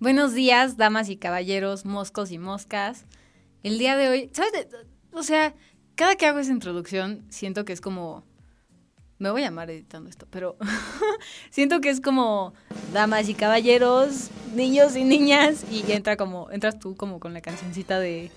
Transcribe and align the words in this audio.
Buenos 0.00 0.32
días, 0.32 0.76
damas 0.76 1.08
y 1.08 1.16
caballeros, 1.16 1.84
moscos 1.84 2.30
y 2.30 2.38
moscas. 2.38 3.04
El 3.64 3.78
día 3.78 3.96
de 3.96 4.08
hoy, 4.08 4.30
¿sabes? 4.32 4.68
O 5.12 5.24
sea, 5.24 5.56
cada 5.96 6.14
que 6.14 6.24
hago 6.24 6.38
esa 6.38 6.52
introducción, 6.52 7.26
siento 7.30 7.64
que 7.64 7.72
es 7.72 7.80
como. 7.80 8.24
Me 9.18 9.28
voy 9.32 9.42
a 9.42 9.46
llamar 9.46 9.72
editando 9.72 10.08
esto, 10.08 10.28
pero 10.30 10.56
siento 11.50 11.80
que 11.80 11.90
es 11.90 12.00
como 12.00 12.54
damas 12.92 13.28
y 13.28 13.34
caballeros, 13.34 14.30
niños 14.54 14.94
y 14.94 15.02
niñas, 15.02 15.64
y 15.68 15.90
entra 15.90 16.16
como, 16.16 16.48
entras 16.52 16.78
tú 16.78 16.94
como 16.94 17.18
con 17.18 17.34
la 17.34 17.40
cancioncita 17.40 17.98
de. 17.98 18.30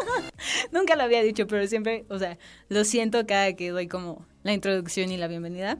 Nunca 0.72 0.96
lo 0.96 1.04
había 1.04 1.22
dicho, 1.22 1.46
pero 1.46 1.64
siempre, 1.68 2.04
o 2.08 2.18
sea, 2.18 2.36
lo 2.68 2.82
siento 2.82 3.24
cada 3.28 3.52
que 3.52 3.70
doy 3.70 3.86
como 3.86 4.26
la 4.42 4.52
introducción 4.52 5.12
y 5.12 5.16
la 5.16 5.28
bienvenida. 5.28 5.78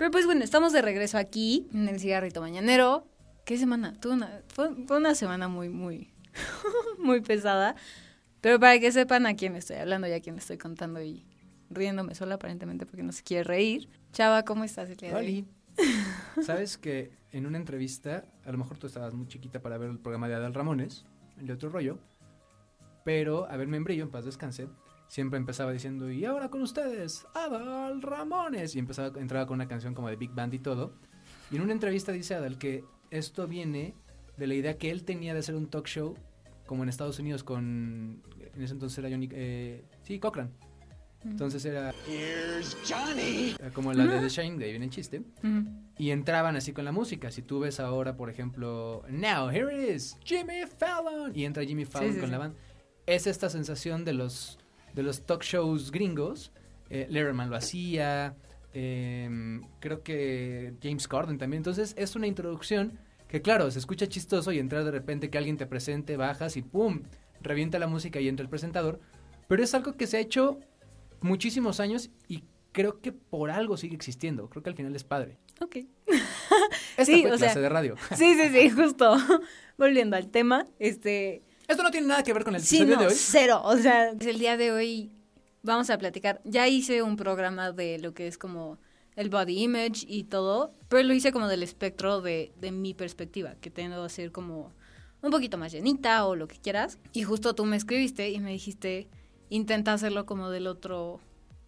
Pero 0.00 0.10
pues 0.10 0.24
bueno, 0.24 0.42
estamos 0.42 0.72
de 0.72 0.80
regreso 0.80 1.18
aquí 1.18 1.68
en 1.74 1.86
el 1.86 2.00
cigarrito 2.00 2.40
mañanero. 2.40 3.06
¿Qué 3.44 3.58
semana? 3.58 3.98
una, 4.06 4.40
fue, 4.48 4.70
una 4.96 5.14
semana 5.14 5.46
muy, 5.46 5.68
muy, 5.68 6.10
muy 6.98 7.20
pesada. 7.20 7.76
Pero 8.40 8.58
para 8.58 8.78
que 8.80 8.92
sepan 8.92 9.26
a 9.26 9.36
quién 9.36 9.56
estoy 9.56 9.76
hablando 9.76 10.08
y 10.08 10.12
a 10.12 10.20
quién 10.22 10.38
estoy 10.38 10.56
contando 10.56 11.02
y 11.02 11.26
riéndome 11.68 12.14
sola 12.14 12.36
aparentemente 12.36 12.86
porque 12.86 13.02
no 13.02 13.12
se 13.12 13.22
quiere 13.22 13.44
reír. 13.44 13.90
Chava, 14.14 14.42
¿cómo 14.46 14.64
estás 14.64 14.88
el 14.88 14.96
día 14.96 15.44
Sabes 16.42 16.78
que 16.78 17.10
en 17.30 17.44
una 17.44 17.58
entrevista, 17.58 18.24
a 18.46 18.52
lo 18.52 18.56
mejor 18.56 18.78
tú 18.78 18.86
estabas 18.86 19.12
muy 19.12 19.28
chiquita 19.28 19.60
para 19.60 19.76
ver 19.76 19.90
el 19.90 19.98
programa 19.98 20.28
de 20.28 20.34
Adal 20.36 20.54
Ramones, 20.54 21.04
el 21.38 21.46
de 21.46 21.52
otro 21.52 21.68
rollo, 21.68 21.98
pero 23.04 23.50
a 23.50 23.56
ver, 23.58 23.68
membrillo, 23.68 24.04
en 24.04 24.10
paz 24.10 24.24
descanse, 24.24 24.66
siempre 25.10 25.38
empezaba 25.38 25.72
diciendo, 25.72 26.08
y 26.08 26.24
ahora 26.24 26.48
con 26.50 26.62
ustedes, 26.62 27.26
Adal 27.34 28.00
Ramones. 28.00 28.76
Y 28.76 28.78
empezaba, 28.78 29.20
entraba 29.20 29.44
con 29.44 29.56
una 29.56 29.66
canción 29.66 29.92
como 29.92 30.08
de 30.08 30.14
Big 30.14 30.30
Band 30.30 30.54
y 30.54 30.60
todo. 30.60 30.94
Y 31.50 31.56
en 31.56 31.62
una 31.62 31.72
entrevista 31.72 32.12
dice 32.12 32.36
Adal 32.36 32.58
que 32.58 32.84
esto 33.10 33.48
viene 33.48 33.96
de 34.36 34.46
la 34.46 34.54
idea 34.54 34.78
que 34.78 34.88
él 34.88 35.02
tenía 35.02 35.34
de 35.34 35.40
hacer 35.40 35.56
un 35.56 35.68
talk 35.68 35.86
show 35.86 36.14
como 36.64 36.84
en 36.84 36.88
Estados 36.88 37.18
Unidos 37.18 37.42
con, 37.42 38.22
en 38.54 38.62
ese 38.62 38.72
entonces 38.72 38.96
era 38.98 39.10
Johnny, 39.10 39.28
eh, 39.32 39.84
sí, 40.04 40.20
Cochran. 40.20 40.52
Entonces 41.24 41.64
era, 41.64 41.92
Johnny. 42.88 43.56
como 43.74 43.92
la 43.92 44.06
de 44.06 44.20
The 44.20 44.28
Shine, 44.28 44.58
de 44.58 44.64
ahí 44.66 44.70
viene 44.70 44.84
el 44.86 44.92
chiste. 44.92 45.22
Y 45.98 46.12
entraban 46.12 46.54
así 46.54 46.72
con 46.72 46.84
la 46.84 46.92
música. 46.92 47.32
Si 47.32 47.42
tú 47.42 47.58
ves 47.58 47.80
ahora, 47.80 48.16
por 48.16 48.30
ejemplo, 48.30 49.02
Now, 49.10 49.50
here 49.50 49.74
it 49.74 49.96
is, 49.96 50.16
Jimmy 50.24 50.62
Fallon. 50.78 51.36
Y 51.36 51.44
entra 51.44 51.64
Jimmy 51.64 51.84
Fallon 51.84 52.20
con 52.20 52.30
la 52.30 52.38
banda. 52.38 52.58
Es 53.06 53.26
esta 53.26 53.50
sensación 53.50 54.04
de 54.04 54.12
los 54.12 54.59
de 54.94 55.02
los 55.02 55.26
talk 55.26 55.42
shows 55.42 55.90
gringos. 55.90 56.52
Eh, 56.88 57.06
Letterman 57.08 57.50
lo 57.50 57.56
hacía, 57.56 58.34
em, 58.72 59.62
creo 59.78 60.02
que 60.02 60.74
James 60.82 61.06
Corden 61.06 61.38
también. 61.38 61.60
Entonces 61.60 61.94
es 61.96 62.16
una 62.16 62.26
introducción 62.26 62.98
que 63.28 63.42
claro, 63.42 63.70
se 63.70 63.78
escucha 63.78 64.08
chistoso 64.08 64.50
y 64.50 64.58
entrar 64.58 64.84
de 64.84 64.90
repente 64.90 65.30
que 65.30 65.38
alguien 65.38 65.56
te 65.56 65.66
presente, 65.66 66.16
bajas 66.16 66.56
y 66.56 66.62
¡pum! 66.62 67.02
Revienta 67.40 67.78
la 67.78 67.86
música 67.86 68.20
y 68.20 68.28
entra 68.28 68.42
el 68.42 68.50
presentador. 68.50 69.00
Pero 69.46 69.62
es 69.62 69.72
algo 69.74 69.96
que 69.96 70.06
se 70.08 70.16
ha 70.16 70.20
hecho 70.20 70.58
muchísimos 71.20 71.78
años 71.78 72.10
y 72.26 72.44
creo 72.72 73.00
que 73.00 73.12
por 73.12 73.50
algo 73.50 73.76
sigue 73.76 73.94
existiendo. 73.94 74.48
Creo 74.48 74.62
que 74.62 74.70
al 74.70 74.76
final 74.76 74.94
es 74.96 75.04
padre. 75.04 75.38
Ok. 75.60 75.76
Esta 76.96 77.04
sí, 77.04 77.22
fue 77.22 77.36
clase 77.36 77.60
de 77.60 77.68
radio. 77.68 77.96
Sí, 78.16 78.34
sí, 78.34 78.48
sí, 78.48 78.70
justo. 78.70 79.16
Volviendo 79.78 80.16
al 80.16 80.30
tema, 80.30 80.66
este 80.78 81.42
esto 81.70 81.82
no 81.82 81.90
tiene 81.90 82.06
nada 82.06 82.22
que 82.22 82.32
ver 82.32 82.44
con 82.44 82.54
el 82.54 82.60
episodio 82.60 82.96
de 82.96 83.06
hoy. 83.06 83.14
Cero. 83.14 83.60
O 83.64 83.76
sea, 83.76 84.10
el 84.10 84.38
día 84.38 84.56
de 84.56 84.72
hoy 84.72 85.12
vamos 85.62 85.90
a 85.90 85.98
platicar. 85.98 86.40
Ya 86.44 86.68
hice 86.68 87.02
un 87.02 87.16
programa 87.16 87.72
de 87.72 87.98
lo 87.98 88.12
que 88.12 88.26
es 88.26 88.38
como 88.38 88.78
el 89.16 89.28
body 89.30 89.62
image 89.62 90.04
y 90.06 90.24
todo, 90.24 90.72
pero 90.88 91.02
lo 91.02 91.14
hice 91.14 91.32
como 91.32 91.48
del 91.48 91.62
espectro 91.62 92.20
de, 92.20 92.52
de 92.60 92.72
mi 92.72 92.94
perspectiva, 92.94 93.54
que 93.60 93.70
tengo 93.70 94.02
a 94.02 94.08
ser 94.08 94.32
como 94.32 94.72
un 95.22 95.30
poquito 95.30 95.58
más 95.58 95.72
llenita 95.72 96.26
o 96.26 96.36
lo 96.36 96.48
que 96.48 96.58
quieras. 96.58 96.98
Y 97.12 97.22
justo 97.22 97.54
tú 97.54 97.64
me 97.64 97.76
escribiste 97.76 98.30
y 98.30 98.40
me 98.40 98.50
dijiste, 98.50 99.08
intenta 99.48 99.92
hacerlo 99.92 100.26
como 100.26 100.50
del 100.50 100.66
otro, 100.66 101.20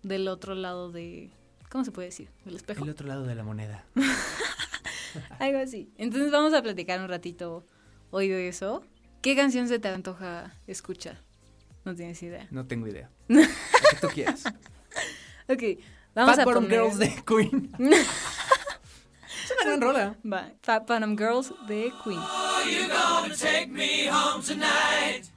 del 0.02 0.28
otro 0.28 0.54
lado 0.54 0.90
de, 0.90 1.30
¿cómo 1.70 1.84
se 1.84 1.92
puede 1.92 2.08
decir? 2.08 2.28
Del 2.44 2.56
espejo. 2.56 2.84
El 2.84 2.90
otro 2.90 3.06
lado 3.06 3.24
de 3.24 3.34
la 3.34 3.44
moneda. 3.44 3.84
Algo 5.38 5.58
así. 5.58 5.90
Entonces 5.98 6.30
vamos 6.30 6.54
a 6.54 6.62
platicar 6.62 7.00
un 7.00 7.08
ratito 7.08 7.66
hoy 8.10 8.28
de 8.28 8.48
eso. 8.48 8.82
¿Qué 9.22 9.36
canción 9.36 9.68
se 9.68 9.78
te 9.78 9.86
antoja 9.86 10.52
escuchar? 10.66 11.16
No 11.84 11.94
tienes 11.94 12.20
idea. 12.24 12.48
No 12.50 12.66
tengo 12.66 12.88
idea. 12.88 13.08
¿Qué 13.28 13.96
tú 14.00 14.08
quieres? 14.08 14.44
ok, 15.48 15.62
vamos 16.12 16.34
Fat 16.34 16.40
a 16.40 16.44
Bottom 16.44 16.66
Girls 16.66 16.98
de 16.98 17.14
Queen. 17.24 17.70
es 17.78 19.52
una 19.54 19.64
gran 19.64 19.80
rola. 19.80 20.16
Va, 20.30 20.50
Fat 20.62 20.88
Bottom 20.88 21.16
Girls 21.16 21.54
de 21.68 21.92
Queen. 22.02 22.18
Oh, 22.18 22.64
you 22.68 22.88
gonna 22.88 23.36
take 23.36 23.68
me 23.68 24.08
home 24.10 24.42
tonight. 24.42 25.30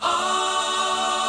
Oh, 0.00 1.25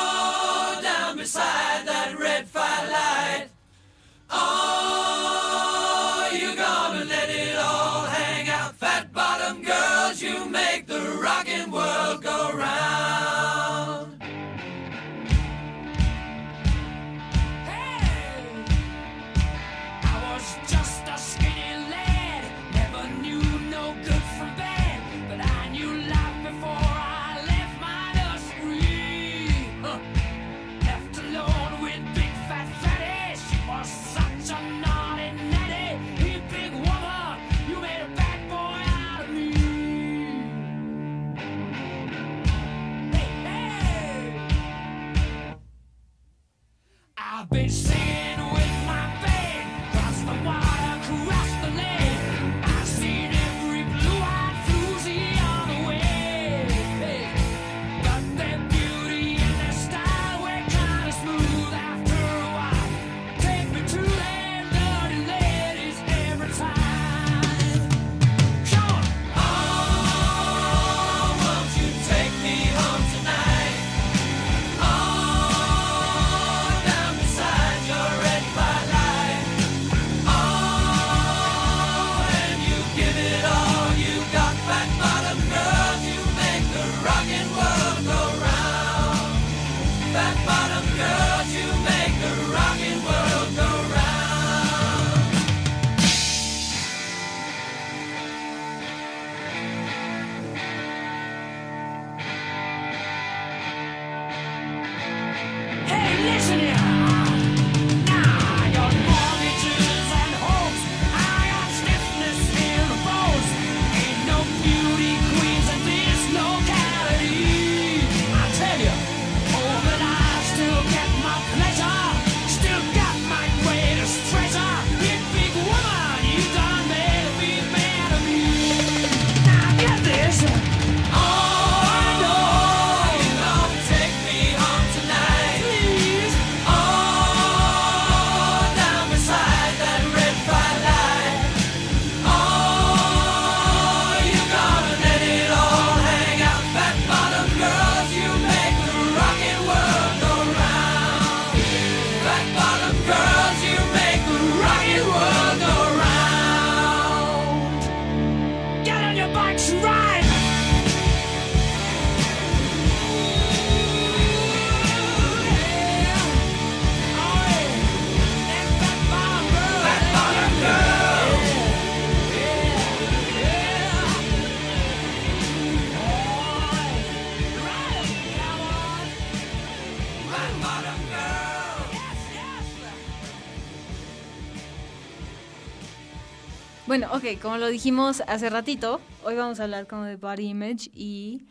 Bueno, 186.87 187.09
ok, 187.13 187.41
como 187.41 187.57
lo 187.57 187.67
dijimos 187.67 188.23
hace 188.27 188.49
ratito, 188.49 189.01
hoy 189.23 189.35
vamos 189.35 189.59
a 189.59 189.63
hablar 189.65 189.87
como 189.87 190.05
de 190.05 190.15
body 190.15 190.47
image 190.47 190.89
y 190.93 191.45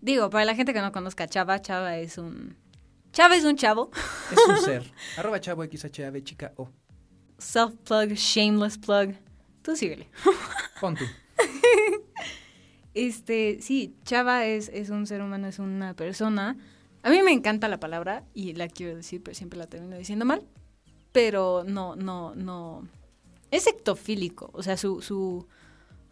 digo, 0.00 0.28
para 0.28 0.44
la 0.44 0.54
gente 0.54 0.74
que 0.74 0.80
no 0.82 0.92
conozca 0.92 1.24
a 1.24 1.26
Chava, 1.26 1.62
Chava 1.62 1.96
es 1.96 2.18
un 2.18 2.54
Chava 3.12 3.36
es 3.36 3.44
un 3.44 3.56
chavo, 3.56 3.90
Es 4.30 4.38
un 4.48 4.58
ser. 4.64 4.92
Arroba 5.16 5.40
chavo 5.40 5.64
XHAV 5.64 6.22
chica 6.22 6.52
O. 6.56 6.68
self 7.38 7.74
plug, 7.84 8.12
shameless 8.12 8.78
plug. 8.78 9.14
Tú 9.62 9.76
síguele. 9.76 10.08
Pon 10.80 10.96
tú. 10.96 11.04
Este, 12.94 13.58
sí, 13.62 13.96
Chava 14.04 14.44
es, 14.46 14.68
es 14.68 14.90
un 14.90 15.06
ser 15.06 15.22
humano, 15.22 15.46
es 15.46 15.58
una 15.58 15.94
persona. 15.94 16.56
A 17.02 17.10
mí 17.10 17.22
me 17.22 17.32
encanta 17.32 17.68
la 17.68 17.80
palabra 17.80 18.24
y 18.34 18.52
la 18.52 18.68
quiero 18.68 18.96
decir, 18.96 19.22
pero 19.22 19.34
siempre 19.34 19.58
la 19.58 19.66
termino 19.66 19.96
diciendo 19.96 20.24
mal. 20.24 20.46
Pero 21.12 21.64
no, 21.66 21.96
no, 21.96 22.34
no. 22.34 22.86
Es 23.52 23.68
ectofílico. 23.68 24.50
O 24.52 24.64
sea, 24.64 24.76
su, 24.76 25.00
su 25.00 25.46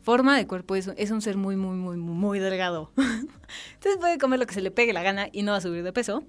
forma 0.03 0.37
de 0.37 0.47
cuerpo 0.47 0.77
es, 0.77 0.89
es 0.97 1.11
un 1.11 1.23
ser 1.23 1.37
muy, 1.37 1.57
muy, 1.57 1.77
muy, 1.77 1.97
muy, 1.97 2.39
delgado. 2.39 2.93
Entonces 2.97 3.97
puede 3.99 4.19
comer 4.19 4.39
lo 4.39 4.47
que 4.47 4.55
se 4.55 4.61
le 4.61 4.71
pegue 4.71 4.93
la 4.93 5.03
gana 5.03 5.29
y 5.33 5.43
no 5.43 5.53
va 5.53 5.59
a 5.59 5.61
subir 5.61 5.83
de 5.83 5.93
peso. 5.93 6.23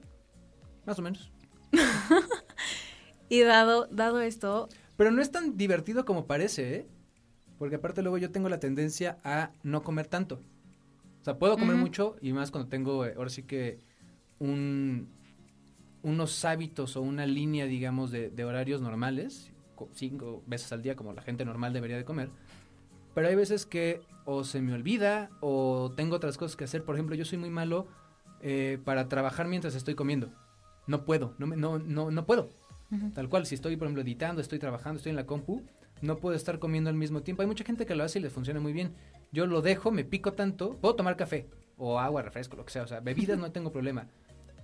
Más 0.86 0.98
o 0.98 1.04
menos. 1.04 1.32
Y 3.32 3.44
dado, 3.44 3.88
dado 3.90 4.20
esto, 4.20 4.68
Pero 4.98 5.10
no 5.10 5.22
es 5.22 5.32
tan 5.32 5.56
divertido 5.56 6.04
como 6.04 6.26
parece, 6.26 6.76
¿eh? 6.76 6.88
Porque 7.58 7.76
aparte 7.76 8.02
luego 8.02 8.18
yo 8.18 8.30
tengo 8.30 8.50
la 8.50 8.60
tendencia 8.60 9.20
a 9.24 9.52
no 9.64 9.84
comer 9.84 10.08
tanto. 10.08 10.42
O 11.22 11.24
sea, 11.24 11.40
puedo 11.40 11.58
comer 11.58 11.78
mucho 11.78 12.18
y 12.22 12.34
más 12.34 12.52
cuando 12.52 12.68
tengo, 12.68 13.06
eh, 13.06 13.14
ahora 13.16 13.30
sí 13.30 13.44
que, 13.44 13.80
un, 14.40 15.08
unos 16.04 16.44
hábitos 16.44 16.98
o 16.98 17.02
una 17.02 17.26
línea, 17.26 17.68
digamos, 17.68 18.12
de, 18.12 18.30
de 18.30 18.44
horarios 18.44 18.82
normales, 18.82 19.54
cinco 19.94 20.44
veces 20.46 20.72
al 20.72 20.82
día 20.82 20.96
como 20.96 21.14
la 21.14 21.22
gente 21.22 21.46
normal 21.46 21.74
debería 21.74 21.98
de 21.98 22.06
comer. 22.06 22.30
Pero 23.14 23.28
hay 23.28 23.36
veces 23.36 23.66
que 23.66 24.02
o 24.26 24.44
se 24.44 24.62
me 24.62 24.74
olvida 24.74 25.30
o 25.42 25.92
tengo 25.96 26.16
otras 26.16 26.38
cosas 26.38 26.56
que 26.56 26.64
hacer. 26.64 26.84
Por 26.84 26.96
ejemplo, 26.96 27.16
yo 27.16 27.26
soy 27.26 27.38
muy 27.38 27.50
malo 27.50 27.88
eh, 28.42 28.80
para 28.86 29.08
trabajar 29.10 29.48
mientras 29.48 29.76
estoy 29.76 29.96
comiendo. 29.96 30.32
No 30.88 31.06
puedo, 31.06 31.34
no, 31.38 31.48
me- 31.48 31.58
no, 31.58 31.80
no, 31.80 32.12
no 32.12 32.26
puedo. 32.26 32.50
Tal 33.14 33.30
cual, 33.30 33.46
si 33.46 33.56
estoy, 33.56 33.78
por 33.78 33.86
ejemplo, 33.88 34.02
editando, 34.02 34.42
estoy 34.42 34.60
trabajando, 34.60 34.98
estoy 34.98 35.12
en 35.12 35.16
la 35.16 35.26
compu, 35.26 35.62
no 36.02 36.18
puedo 36.18 36.36
estar 36.36 36.60
comiendo 36.60 36.90
al 36.90 36.96
mismo 36.98 37.22
tiempo. 37.22 37.42
Hay 37.42 37.48
mucha 37.48 37.64
gente 37.64 37.86
que 37.86 37.96
lo 37.96 38.04
hace 38.04 38.20
y 38.20 38.22
le 38.22 38.30
funciona 38.30 38.60
muy 38.60 38.74
bien. 38.74 38.94
Yo 39.32 39.46
lo 39.46 39.62
dejo, 39.62 39.92
me 39.92 40.04
pico 40.04 40.34
tanto, 40.34 40.76
puedo 40.76 40.96
tomar 40.96 41.16
café 41.16 41.48
o 41.78 42.00
agua, 42.00 42.22
refresco, 42.22 42.58
lo 42.58 42.66
que 42.66 42.74
sea, 42.74 42.84
o 42.84 42.88
sea, 42.88 43.00
bebidas 43.00 43.40
no 43.40 43.52
tengo 43.54 43.72
problema, 43.72 44.08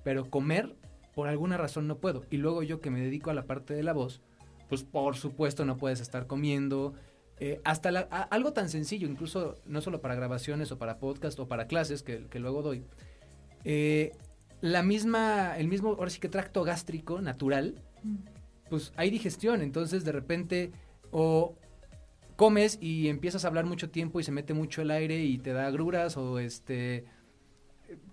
pero 0.03 0.29
comer 0.29 0.75
por 1.15 1.29
alguna 1.29 1.55
razón 1.57 1.87
no 1.87 1.99
puedo. 1.99 2.25
Y 2.29 2.35
luego 2.37 2.63
yo 2.63 2.81
que 2.81 2.91
me 2.91 2.99
dedico 2.99 3.29
a 3.29 3.33
la 3.33 3.45
parte 3.45 3.73
de 3.73 3.83
la 3.83 3.93
voz, 3.93 4.21
pues 4.69 4.83
por 4.83 5.15
supuesto 5.15 5.65
no 5.65 5.77
puedes 5.77 5.99
estar 5.99 6.27
comiendo. 6.27 6.93
Eh, 7.39 7.61
hasta 7.63 7.91
la- 7.91 8.07
a- 8.09 8.23
algo 8.23 8.51
tan 8.53 8.67
sencillo, 8.69 9.07
incluso 9.07 9.55
no 9.65 9.81
solo 9.81 10.01
para 10.01 10.15
grabaciones 10.15 10.71
o 10.71 10.77
para 10.77 10.97
podcast 10.97 11.39
o 11.39 11.47
para 11.47 11.67
clases 11.67 12.01
que, 12.03 12.25
que 12.27 12.39
luego 12.39 12.61
doy. 12.61 12.83
eh, 13.63 14.11
la 14.61 14.81
misma, 14.81 15.55
el 15.57 15.67
mismo, 15.67 15.89
ahora 15.89 16.09
sí 16.09 16.19
que 16.19 16.29
tracto 16.29 16.63
gástrico 16.63 17.21
natural, 17.21 17.75
pues 18.69 18.91
hay 18.95 19.11
digestión, 19.11 19.61
entonces 19.61 20.03
de 20.03 20.11
repente 20.11 20.71
o 21.11 21.55
comes 22.35 22.77
y 22.81 23.07
empiezas 23.09 23.45
a 23.45 23.49
hablar 23.49 23.65
mucho 23.65 23.89
tiempo 23.91 24.19
y 24.19 24.23
se 24.23 24.31
mete 24.31 24.53
mucho 24.55 24.81
el 24.81 24.89
aire 24.91 25.23
y 25.23 25.37
te 25.37 25.53
da 25.53 25.67
agruras 25.67 26.17
o 26.17 26.39
este 26.39 27.05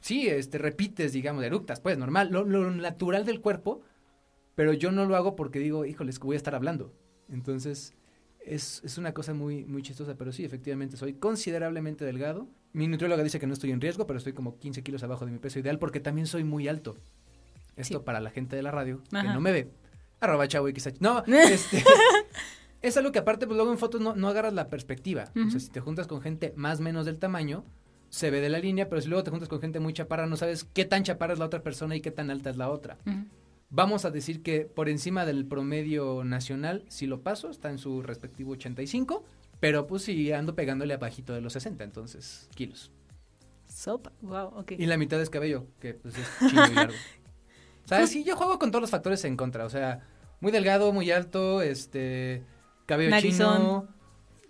sí, 0.00 0.28
este 0.28 0.58
repites, 0.58 1.12
digamos, 1.12 1.42
eructas, 1.44 1.80
pues 1.80 1.96
normal, 1.98 2.28
lo, 2.30 2.44
lo 2.44 2.70
natural 2.70 3.24
del 3.24 3.40
cuerpo, 3.40 3.80
pero 4.54 4.72
yo 4.72 4.90
no 4.92 5.04
lo 5.06 5.16
hago 5.16 5.36
porque 5.36 5.58
digo, 5.58 5.84
híjoles, 5.84 6.18
que 6.18 6.26
voy 6.26 6.34
a 6.34 6.36
estar 6.36 6.54
hablando. 6.54 6.92
Entonces, 7.28 7.94
es, 8.44 8.82
es 8.84 8.98
una 8.98 9.12
cosa 9.14 9.34
muy, 9.34 9.64
muy 9.64 9.82
chistosa, 9.82 10.14
pero 10.16 10.32
sí, 10.32 10.44
efectivamente, 10.44 10.96
soy 10.96 11.14
considerablemente 11.14 12.04
delgado. 12.04 12.46
Mi 12.72 12.88
nutrióloga 12.88 13.22
dice 13.22 13.38
que 13.40 13.46
no 13.46 13.54
estoy 13.54 13.70
en 13.70 13.80
riesgo, 13.80 14.06
pero 14.06 14.18
estoy 14.18 14.32
como 14.32 14.58
15 14.58 14.82
kilos 14.82 15.02
abajo 15.02 15.24
de 15.24 15.32
mi 15.32 15.38
peso 15.38 15.58
ideal 15.58 15.78
porque 15.78 16.00
también 16.00 16.26
soy 16.26 16.44
muy 16.44 16.68
alto. 16.68 16.96
Esto 17.76 17.98
Sí. 17.98 18.04
para 18.04 18.20
la 18.20 18.30
gente 18.30 18.54
de 18.56 18.62
la 18.62 18.70
radio 18.70 19.02
que 19.10 19.22
no 19.22 19.40
me 19.40 19.52
ve. 19.52 19.70
Arroba 20.20 20.46
chavo 20.48 20.68
XH. 20.68 21.00
No, 21.00 21.24
este, 21.26 21.82
es 22.82 22.96
algo 22.96 23.12
que 23.12 23.18
aparte, 23.18 23.46
pues 23.46 23.56
luego 23.56 23.72
en 23.72 23.78
fotos 23.78 24.00
no, 24.00 24.14
no 24.14 24.28
agarras 24.28 24.52
la 24.52 24.68
perspectiva. 24.68 25.30
O 25.34 25.50
sea, 25.50 25.60
si 25.60 25.70
te 25.70 25.80
juntas 25.80 26.06
con 26.06 26.20
gente 26.20 26.52
más 26.56 26.80
o 26.80 26.82
menos 26.82 27.06
del 27.06 27.18
tamaño, 27.18 27.64
se 28.10 28.30
ve 28.30 28.40
de 28.40 28.48
la 28.48 28.58
línea, 28.58 28.88
pero 28.88 29.00
si 29.02 29.08
luego 29.08 29.24
te 29.24 29.30
juntas 29.30 29.48
con 29.48 29.60
gente 29.60 29.80
muy 29.80 29.92
chaparra, 29.92 30.26
no 30.26 30.36
sabes 30.36 30.64
qué 30.64 30.84
tan 30.84 31.02
chaparra 31.02 31.32
es 31.32 31.38
la 31.40 31.46
otra 31.46 31.62
persona 31.62 31.96
y 31.96 32.00
qué 32.00 32.10
tan 32.12 32.30
alta 32.30 32.50
es 32.50 32.56
la 32.56 32.70
otra. 32.70 32.96
Ujú. 33.06 33.24
Vamos 33.76 34.04
a 34.04 34.12
decir 34.12 34.44
que 34.44 34.60
por 34.60 34.88
encima 34.88 35.26
del 35.26 35.46
promedio 35.46 36.22
nacional, 36.22 36.84
si 36.86 37.08
lo 37.08 37.22
paso, 37.22 37.50
está 37.50 37.70
en 37.70 37.78
su 37.78 38.02
respectivo 38.02 38.52
85, 38.52 39.24
pero 39.58 39.88
pues 39.88 40.02
sí 40.02 40.30
ando 40.30 40.54
pegándole 40.54 40.94
abajito 40.94 41.32
de 41.32 41.40
los 41.40 41.54
60, 41.54 41.82
entonces 41.82 42.48
kilos. 42.54 42.92
sopa, 43.66 44.12
wow, 44.22 44.46
ok. 44.58 44.72
Y 44.78 44.86
la 44.86 44.96
mitad 44.96 45.20
es 45.20 45.28
cabello, 45.28 45.66
que 45.80 45.94
pues 45.94 46.14
es 46.16 46.28
chino 46.48 46.66
y 46.70 46.74
largo. 46.74 46.94
O 47.84 47.88
sea, 47.88 48.06
sí, 48.06 48.22
yo 48.22 48.36
juego 48.36 48.60
con 48.60 48.70
todos 48.70 48.80
los 48.80 48.90
factores 48.90 49.24
en 49.24 49.36
contra, 49.36 49.64
o 49.64 49.68
sea, 49.68 50.06
muy 50.38 50.52
delgado, 50.52 50.92
muy 50.92 51.10
alto, 51.10 51.60
este, 51.60 52.44
cabello 52.86 53.10
Narizón. 53.10 53.56
chino. 53.56 53.88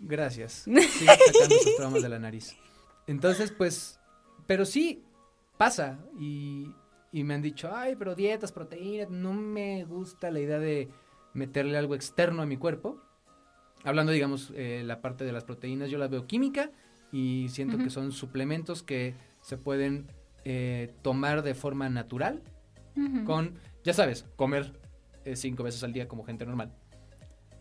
Gracias. 0.00 0.52
Sigo 0.64 1.12
sacando 1.12 1.56
esos 1.56 1.76
traumas 1.76 2.02
de 2.02 2.08
la 2.10 2.18
nariz. 2.18 2.56
Entonces, 3.06 3.52
pues, 3.52 3.98
pero 4.46 4.66
sí 4.66 5.02
pasa 5.56 5.98
y, 6.20 6.74
y 7.14 7.22
me 7.22 7.34
han 7.34 7.42
dicho, 7.42 7.70
ay, 7.72 7.94
pero 7.94 8.16
dietas, 8.16 8.50
proteínas, 8.50 9.08
no 9.08 9.32
me 9.32 9.84
gusta 9.84 10.32
la 10.32 10.40
idea 10.40 10.58
de 10.58 10.88
meterle 11.32 11.78
algo 11.78 11.94
externo 11.94 12.42
a 12.42 12.46
mi 12.46 12.56
cuerpo. 12.56 13.00
Hablando, 13.84 14.10
digamos, 14.10 14.52
eh, 14.56 14.82
la 14.84 15.00
parte 15.00 15.24
de 15.24 15.30
las 15.30 15.44
proteínas, 15.44 15.90
yo 15.90 15.98
la 15.98 16.08
veo 16.08 16.26
química 16.26 16.72
y 17.12 17.46
siento 17.50 17.78
que 17.78 17.88
son 17.88 18.10
suplementos 18.10 18.82
que 18.82 19.14
se 19.40 19.56
pueden 19.56 20.08
eh, 20.44 20.92
tomar 21.02 21.42
de 21.42 21.54
forma 21.54 21.88
natural 21.88 22.42
con, 23.24 23.60
ya 23.84 23.92
sabes, 23.92 24.26
comer 24.34 24.72
eh, 25.24 25.36
cinco 25.36 25.62
veces 25.62 25.84
al 25.84 25.92
día 25.92 26.08
como 26.08 26.24
gente 26.24 26.44
normal. 26.44 26.74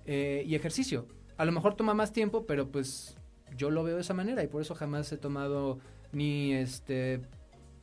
Y 0.08 0.56
ejercicio. 0.56 1.08
A 1.38 1.46
lo 1.46 1.52
mejor 1.52 1.76
toma 1.76 1.94
más 1.94 2.12
tiempo, 2.12 2.48
pero 2.48 2.72
pues 2.72 3.20
yo 3.56 3.70
lo 3.70 3.84
veo 3.84 3.98
de 3.98 4.02
esa 4.02 4.16
manera 4.16 4.44
y 4.44 4.48
por 4.48 4.64
eso 4.64 4.74
jamás 4.74 5.12
he 5.12 5.18
tomado 5.18 5.78
ni 6.12 6.54
este 6.54 7.22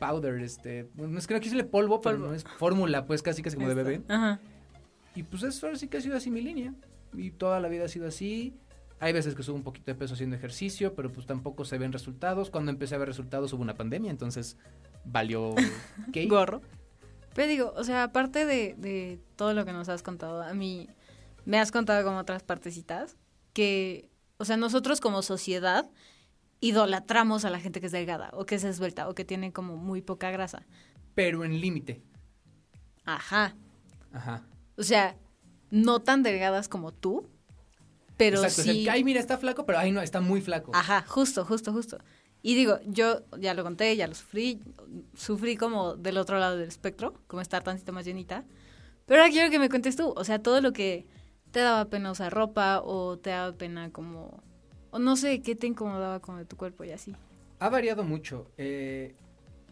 powder, 0.00 0.40
este, 0.40 0.90
bueno, 0.94 1.16
es 1.18 1.28
que 1.28 1.34
no 1.34 1.40
quise 1.40 1.54
decirle 1.54 1.70
polvo, 1.70 2.00
pero 2.00 2.18
no 2.18 2.34
es 2.34 2.42
fórmula, 2.58 3.06
pues 3.06 3.22
casi 3.22 3.42
casi 3.42 3.54
como 3.54 3.68
de 3.68 3.74
bebé. 3.74 4.02
Ajá. 4.08 4.40
Y 5.14 5.22
pues 5.22 5.42
eso 5.42 5.66
ahora 5.66 5.78
sí 5.78 5.86
que 5.86 5.98
ha 5.98 6.00
sido 6.00 6.16
así 6.16 6.30
mi 6.30 6.40
línea. 6.40 6.74
Y 7.12 7.30
toda 7.30 7.60
la 7.60 7.68
vida 7.68 7.84
ha 7.84 7.88
sido 7.88 8.08
así. 8.08 8.54
Hay 8.98 9.12
veces 9.12 9.34
que 9.34 9.42
subo 9.42 9.56
un 9.56 9.62
poquito 9.62 9.86
de 9.86 9.94
peso 9.94 10.14
haciendo 10.14 10.36
ejercicio, 10.36 10.94
pero 10.94 11.12
pues 11.12 11.26
tampoco 11.26 11.64
se 11.64 11.78
ven 11.78 11.92
resultados. 11.92 12.50
Cuando 12.50 12.70
empecé 12.70 12.94
a 12.94 12.98
ver 12.98 13.08
resultados 13.08 13.52
hubo 13.52 13.62
una 13.62 13.74
pandemia, 13.74 14.10
entonces 14.10 14.56
valió 15.04 15.54
¿qué? 16.12 16.26
Gorro. 16.26 16.62
Pero 17.34 17.48
digo, 17.48 17.72
o 17.76 17.84
sea, 17.84 18.04
aparte 18.04 18.44
de, 18.44 18.74
de 18.76 19.20
todo 19.36 19.54
lo 19.54 19.64
que 19.64 19.72
nos 19.72 19.88
has 19.88 20.02
contado, 20.02 20.42
a 20.42 20.52
mí 20.52 20.88
me 21.44 21.58
has 21.58 21.72
contado 21.72 22.04
como 22.04 22.18
otras 22.18 22.42
partecitas 22.42 23.16
que, 23.52 24.08
o 24.36 24.44
sea, 24.44 24.56
nosotros 24.56 25.00
como 25.00 25.22
sociedad 25.22 25.88
idolatramos 26.60 27.44
a 27.44 27.50
la 27.50 27.58
gente 27.58 27.80
que 27.80 27.86
es 27.86 27.92
delgada 27.92 28.30
o 28.34 28.46
que 28.46 28.56
es 28.56 28.64
esbelta 28.64 29.08
o 29.08 29.14
que 29.14 29.24
tiene 29.24 29.52
como 29.52 29.76
muy 29.76 30.02
poca 30.02 30.30
grasa. 30.30 30.66
Pero 31.14 31.44
en 31.44 31.60
límite. 31.60 32.02
Ajá. 33.04 33.54
Ajá. 34.12 34.42
O 34.76 34.82
sea, 34.82 35.16
no 35.70 36.00
tan 36.00 36.22
delgadas 36.22 36.68
como 36.68 36.92
tú, 36.92 37.28
pero 38.16 38.36
Exacto, 38.36 38.60
o 38.60 38.64
sea, 38.64 38.74
sí. 38.74 38.88
ay, 38.88 39.02
mira, 39.02 39.18
está 39.20 39.38
flaco, 39.38 39.64
pero 39.64 39.78
ay, 39.78 39.92
no, 39.92 40.02
está 40.02 40.20
muy 40.20 40.40
flaco. 40.42 40.72
Ajá, 40.74 41.04
justo, 41.06 41.44
justo, 41.44 41.72
justo. 41.72 41.98
Y 42.42 42.54
digo, 42.54 42.78
yo 42.86 43.22
ya 43.38 43.54
lo 43.54 43.62
conté, 43.62 43.96
ya 43.96 44.06
lo 44.06 44.14
sufrí, 44.14 44.60
sufrí 45.14 45.56
como 45.56 45.96
del 45.96 46.18
otro 46.18 46.38
lado 46.38 46.56
del 46.56 46.68
espectro, 46.68 47.14
como 47.26 47.42
estar 47.42 47.62
tantito 47.62 47.92
más 47.92 48.04
llenita. 48.04 48.44
Pero 49.06 49.20
ahora 49.20 49.32
quiero 49.32 49.50
que 49.50 49.58
me 49.58 49.68
cuentes 49.68 49.96
tú, 49.96 50.12
o 50.16 50.24
sea, 50.24 50.42
todo 50.42 50.60
lo 50.60 50.72
que 50.72 51.06
te 51.50 51.60
daba 51.60 51.86
pena 51.86 52.10
usar 52.10 52.32
ropa 52.32 52.80
o 52.82 53.18
te 53.18 53.30
daba 53.30 53.52
pena 53.56 53.90
como, 53.90 54.42
o 54.90 54.98
no 54.98 55.16
sé, 55.16 55.40
qué 55.42 55.54
te 55.54 55.66
incomodaba 55.66 56.20
como 56.20 56.38
de 56.38 56.44
tu 56.44 56.56
cuerpo 56.56 56.84
y 56.84 56.90
así. 56.90 57.14
Ha 57.58 57.68
variado 57.68 58.02
mucho. 58.04 58.50
eh, 58.58 59.14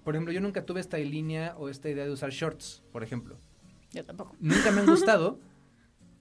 por 0.04 0.14
ejemplo, 0.14 0.32
yo 0.32 0.40
nunca 0.40 0.64
tuve 0.64 0.80
esta 0.80 0.96
línea 0.98 1.54
o 1.58 1.68
esta 1.68 1.90
idea 1.90 2.04
de 2.04 2.10
usar 2.10 2.30
shorts, 2.30 2.82
por 2.92 3.02
ejemplo. 3.02 3.37
Yo 3.92 4.04
tampoco. 4.04 4.34
Nunca 4.40 4.70
me 4.70 4.80
han 4.80 4.87
gustado, 4.90 5.38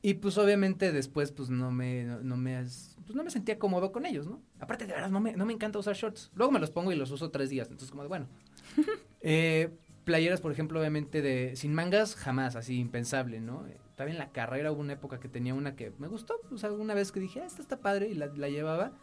Y 0.02 0.16
pues 0.16 0.38
obviamente 0.38 0.92
después 0.92 1.32
pues 1.32 1.50
no 1.50 1.72
me, 1.72 2.04
no, 2.04 2.20
no 2.22 2.38
me, 2.38 2.60
pues, 2.62 3.16
no 3.16 3.24
me 3.24 3.30
sentía 3.32 3.58
cómodo 3.58 3.92
con 3.92 4.06
ellos, 4.06 4.28
¿no? 4.28 4.42
Aparte 4.60 4.86
de 4.86 4.94
verdad 4.94 5.10
no 5.10 5.20
me, 5.20 5.34
no 5.36 5.46
me 5.46 5.54
encanta 5.54 5.80
usar 5.80 5.96
shorts. 5.96 6.32
Luego 6.36 6.52
me 6.52 6.60
los 6.60 6.70
pongo 6.72 6.92
y 6.92 6.96
los 6.96 7.12
uso 7.12 7.32
tres 7.32 7.50
días, 7.50 7.68
entonces 7.68 7.90
como 7.92 8.04
de 8.04 8.10
bueno. 8.10 8.28
Eh, 9.22 9.70
playeras, 10.08 10.42
por 10.42 10.52
ejemplo, 10.54 10.80
obviamente 10.80 11.22
de 11.22 11.56
sin 11.58 11.74
mangas, 11.76 12.16
jamás, 12.16 12.56
así 12.56 12.80
impensable, 12.80 13.42
¿no? 13.42 13.66
Todavía 13.96 14.14
en 14.14 14.20
la 14.20 14.32
carrera 14.32 14.72
hubo 14.72 14.80
una 14.80 14.94
época 14.94 15.20
que 15.20 15.28
tenía 15.28 15.54
una 15.54 15.76
que 15.76 15.92
me 16.00 16.08
gustó, 16.08 16.40
o 16.50 16.58
sea, 16.58 16.72
una 16.72 16.94
vez 16.94 17.12
que 17.12 17.20
dije, 17.20 17.42
"Ah, 17.42 17.46
esta 17.46 17.62
está 17.62 17.82
padre 17.82 18.08
y 18.08 18.14
la, 18.16 18.28
la 18.28 18.48
llevaba 18.48 18.94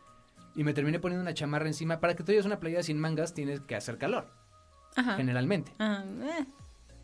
y 0.57 0.65
me 0.65 0.73
terminé 0.73 0.99
poniendo 1.01 1.23
una 1.23 1.35
chamarra 1.35 1.67
encima. 1.67 2.01
Para 2.01 2.15
que 2.15 2.23
tú 2.25 2.33
lleves 2.33 2.47
una 2.47 2.59
playera 2.59 2.83
sin 2.83 2.99
mangas 2.99 3.35
tienes 3.35 3.61
que 3.61 3.77
hacer 3.77 3.99
calor, 3.99 4.31
Ajá. 4.97 5.17
generalmente. 5.17 5.73
Ah, 5.79 6.05
eh. 6.23 6.47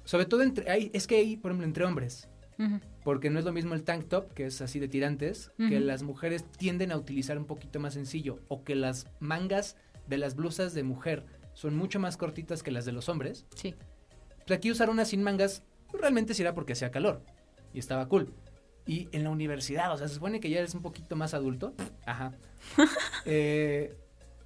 Sobre 0.04 0.24
todo 0.24 0.42
entre, 0.42 0.70
hay, 0.70 0.90
es 0.94 1.06
que 1.06 1.16
hay, 1.16 1.36
por 1.36 1.50
ejemplo, 1.50 1.66
entre 1.66 1.84
hombres. 1.84 2.26
Porque 3.04 3.30
no 3.30 3.38
es 3.38 3.46
lo 3.46 3.52
mismo 3.52 3.72
el 3.74 3.84
tank 3.84 4.08
top, 4.08 4.34
que 4.34 4.44
es 4.44 4.60
así 4.60 4.78
de 4.78 4.86
tirantes, 4.88 5.50
que 5.56 5.80
las 5.80 6.02
mujeres 6.02 6.44
tienden 6.58 6.92
a 6.92 6.96
utilizar 6.98 7.38
un 7.38 7.46
poquito 7.46 7.80
más 7.80 7.94
sencillo. 7.94 8.38
O 8.48 8.64
que 8.64 8.74
las 8.74 9.06
mangas 9.18 9.76
de 10.08 10.18
las 10.18 10.36
blusas 10.36 10.74
de 10.74 10.82
mujer 10.82 11.24
son 11.54 11.74
mucho 11.74 11.98
más 12.00 12.18
cortitas 12.18 12.62
que 12.62 12.70
las 12.70 12.84
de 12.84 12.92
los 12.92 13.08
hombres. 13.08 13.46
Sí. 13.54 13.74
Aquí 14.54 14.70
usar 14.70 14.90
una 14.90 15.04
sin 15.04 15.22
mangas 15.22 15.62
realmente 15.92 16.34
sí 16.34 16.42
era 16.42 16.54
porque 16.54 16.72
hacía 16.72 16.90
calor. 16.90 17.22
Y 17.72 17.78
estaba 17.78 18.08
cool. 18.08 18.32
Y 18.86 19.08
en 19.12 19.24
la 19.24 19.30
universidad, 19.30 19.92
o 19.92 19.98
sea, 19.98 20.08
se 20.08 20.14
supone 20.14 20.40
que 20.40 20.50
ya 20.50 20.58
eres 20.58 20.74
un 20.74 20.82
poquito 20.82 21.16
más 21.16 21.34
adulto. 21.34 21.74
Ajá. 22.06 22.32
Eh, 23.26 23.94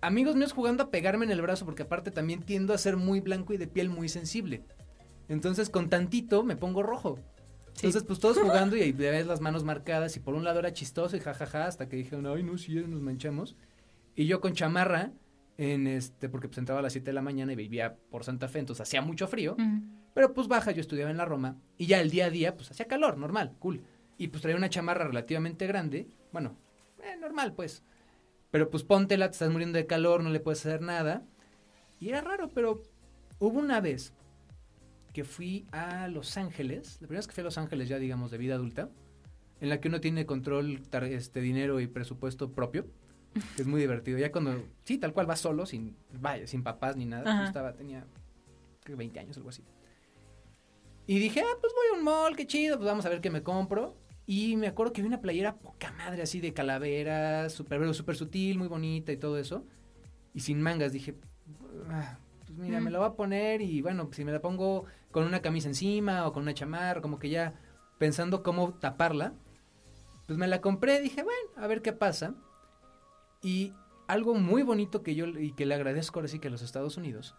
amigos 0.01 0.35
míos 0.35 0.53
jugando 0.53 0.83
a 0.83 0.91
pegarme 0.91 1.25
en 1.25 1.31
el 1.31 1.41
brazo, 1.41 1.65
porque 1.65 1.85
aparte 1.85 2.11
también 2.11 2.43
tiendo 2.43 2.75
a 2.75 2.79
ser 2.79 2.97
muy 2.97 3.21
blanco 3.21 3.55
y 3.55 3.57
de 3.57 3.69
piel 3.69 3.89
muy 3.89 4.09
sensible. 4.09 4.65
Entonces, 5.29 5.71
con 5.71 5.89
tantito 5.89 6.43
me 6.43 6.57
pongo 6.57 6.83
rojo. 6.83 7.19
Sí. 7.75 7.87
Entonces, 7.87 8.03
pues 8.03 8.19
todos 8.19 8.39
jugando 8.43 8.77
y 8.77 8.83
ahí 8.83 8.93
ves 8.93 9.27
las 9.27 9.41
manos 9.41 9.65
marcadas. 9.65 10.17
Y 10.17 10.21
por 10.21 10.35
un 10.35 10.45
lado 10.45 10.59
era 10.59 10.73
chistoso 10.73 11.17
y 11.17 11.21
jajaja, 11.21 11.67
hasta 11.67 11.89
que 11.89 11.97
dijeron, 11.97 12.27
ay, 12.27 12.43
no, 12.43 12.59
sí, 12.59 12.75
nos 12.75 13.01
manchamos. 13.01 13.57
Y 14.17 14.27
yo 14.27 14.41
con 14.41 14.55
chamarra, 14.55 15.13
en 15.57 15.87
este, 15.87 16.29
porque 16.29 16.49
pues 16.49 16.59
entraba 16.59 16.81
a 16.81 16.83
las 16.83 16.93
7 16.93 17.07
de 17.07 17.13
la 17.13 17.23
mañana 17.23 17.53
y 17.53 17.57
vivía 17.57 17.97
por 18.11 18.25
Santa 18.25 18.49
Fe, 18.49 18.59
entonces 18.59 18.83
hacía 18.83 19.03
mucho 19.03 19.29
frío. 19.29 19.57
Pero 20.15 20.33
pues 20.33 20.49
baja, 20.49 20.71
yo 20.73 20.81
estudiaba 20.81 21.11
en 21.11 21.17
la 21.17 21.25
Roma 21.25 21.57
y 21.77 21.87
ya 21.87 22.01
el 22.01 22.11
día 22.11 22.27
a 22.27 22.31
día 22.31 22.57
pues 22.57 22.71
hacía 22.71 22.87
calor, 22.87 23.19
normal, 23.19 23.55
cool. 23.59 23.83
Y 24.17 24.29
pues 24.29 24.43
traía 24.43 24.57
una 24.57 24.71
chamarra 24.71 25.07
relativamente 25.07 25.67
grande, 25.67 26.09
bueno, 26.33 26.57
eh, 27.03 27.17
normal 27.21 27.53
pues. 27.55 27.83
Pero 28.51 28.71
pues 28.71 28.85
póntela, 28.85 29.27
te 29.29 29.33
estás 29.33 29.51
muriendo 29.51 29.79
de 29.79 29.87
calor, 29.87 30.23
no 30.23 30.31
le 30.31 30.41
puedes 30.41 30.65
hacer 30.65 30.81
nada. 30.81 31.25
Y 31.99 32.11
era 32.11 32.21
raro, 32.21 32.51
pero 32.51 32.83
hubo 33.39 33.59
una 33.59 33.81
vez 33.81 34.15
que 35.13 35.25
fui 35.25 35.67
a 35.73 36.09
Los 36.09 36.37
Ángeles, 36.37 36.99
la 37.01 37.07
primera 37.07 37.21
vez 37.21 37.27
que 37.27 37.35
fui 37.35 37.41
a 37.43 37.45
Los 37.45 37.59
Ángeles 37.59 37.89
ya 37.89 37.99
digamos 37.99 38.31
de 38.31 38.39
vida 38.39 38.55
adulta, 38.55 38.91
en 39.61 39.69
la 39.69 39.81
que 39.81 39.89
uno 39.89 40.01
tiene 40.01 40.27
control, 40.27 40.83
este 40.93 41.41
dinero 41.41 41.81
y 41.81 41.87
presupuesto 41.87 42.53
propio, 42.53 42.87
que 43.57 43.63
es 43.63 43.67
muy 43.67 43.81
divertido. 43.81 44.19
Ya 44.19 44.33
cuando, 44.33 44.65
sí, 44.85 44.99
tal 44.99 45.13
cual 45.13 45.27
vas 45.27 45.41
solo, 45.41 45.67
sin, 45.67 45.97
vaya, 46.13 46.47
sin 46.47 46.63
papás 46.63 46.97
ni 46.97 47.05
nada, 47.05 47.41
yo 47.41 47.45
estaba, 47.45 47.75
tenía 47.75 48.07
creo 48.83 48.97
que 48.97 48.99
20 48.99 49.21
años, 49.21 49.37
algo 49.37 49.49
así. 49.49 49.65
Y 51.07 51.19
dije, 51.19 51.41
ah, 51.41 51.57
pues 51.61 51.73
voy 51.73 51.87
a 51.97 51.99
un 51.99 52.05
mall, 52.05 52.37
qué 52.37 52.47
chido, 52.47 52.77
pues 52.77 52.87
vamos 52.87 53.05
a 53.05 53.09
ver 53.09 53.21
qué 53.21 53.31
me 53.31 53.43
compro. 53.43 53.97
Y 54.27 54.57
me 54.57 54.69
acuerdo 54.69 54.93
que 54.93 55.03
vi 55.03 55.09
una 55.09 55.21
playera 55.21 55.57
poca 55.57 55.93
madre 55.93 56.23
así 56.23 56.41
de 56.41 56.55
calavera, 56.55 57.51
súper 57.51 57.79
pero 57.79 57.93
súper 57.93 58.17
sutil, 58.17 58.59
muy 58.59 58.69
bonita 58.69 59.13
y 59.13 59.19
todo 59.19 59.39
eso. 59.39 59.67
Y 60.33 60.41
sin 60.41 60.63
mangas, 60.63 60.93
dije, 60.93 61.15
ah, 61.91 62.19
pues 62.47 62.59
mira, 62.59 62.81
me 62.81 62.91
la 62.91 62.99
voy 62.99 63.09
a 63.09 63.15
poner 63.15 63.61
y 63.61 63.83
bueno, 63.83 64.09
si 64.13 64.25
me 64.25 64.33
la 64.33 64.41
pongo 64.41 64.87
con 65.11 65.25
una 65.25 65.43
camisa 65.43 65.69
encima 65.69 66.27
o 66.27 66.33
con 66.33 66.43
una 66.43 66.55
chamarra, 66.55 67.03
como 67.03 67.19
que 67.19 67.29
ya 67.29 67.55
pensando 67.99 68.43
cómo 68.43 68.75
taparla, 68.75 69.35
pues 70.27 70.39
me 70.39 70.49
la 70.49 70.61
compré, 70.61 71.01
dije, 71.01 71.23
bueno, 71.23 71.51
a 71.57 71.67
ver 71.67 71.83
qué 71.83 71.93
pasa. 71.93 72.35
Y 73.45 73.73
algo 74.09 74.35
muy 74.35 74.63
bonito 74.63 75.03
que 75.03 75.15
yo 75.15 75.27
y 75.27 75.53
que 75.53 75.67
le 75.67 75.75
agradezco 75.75 76.19
ahora 76.19 76.29
sí 76.29 76.39
que 76.41 76.49
a 76.49 76.51
los 76.51 76.63
Estados 76.63 76.97
Unidos 76.97 77.35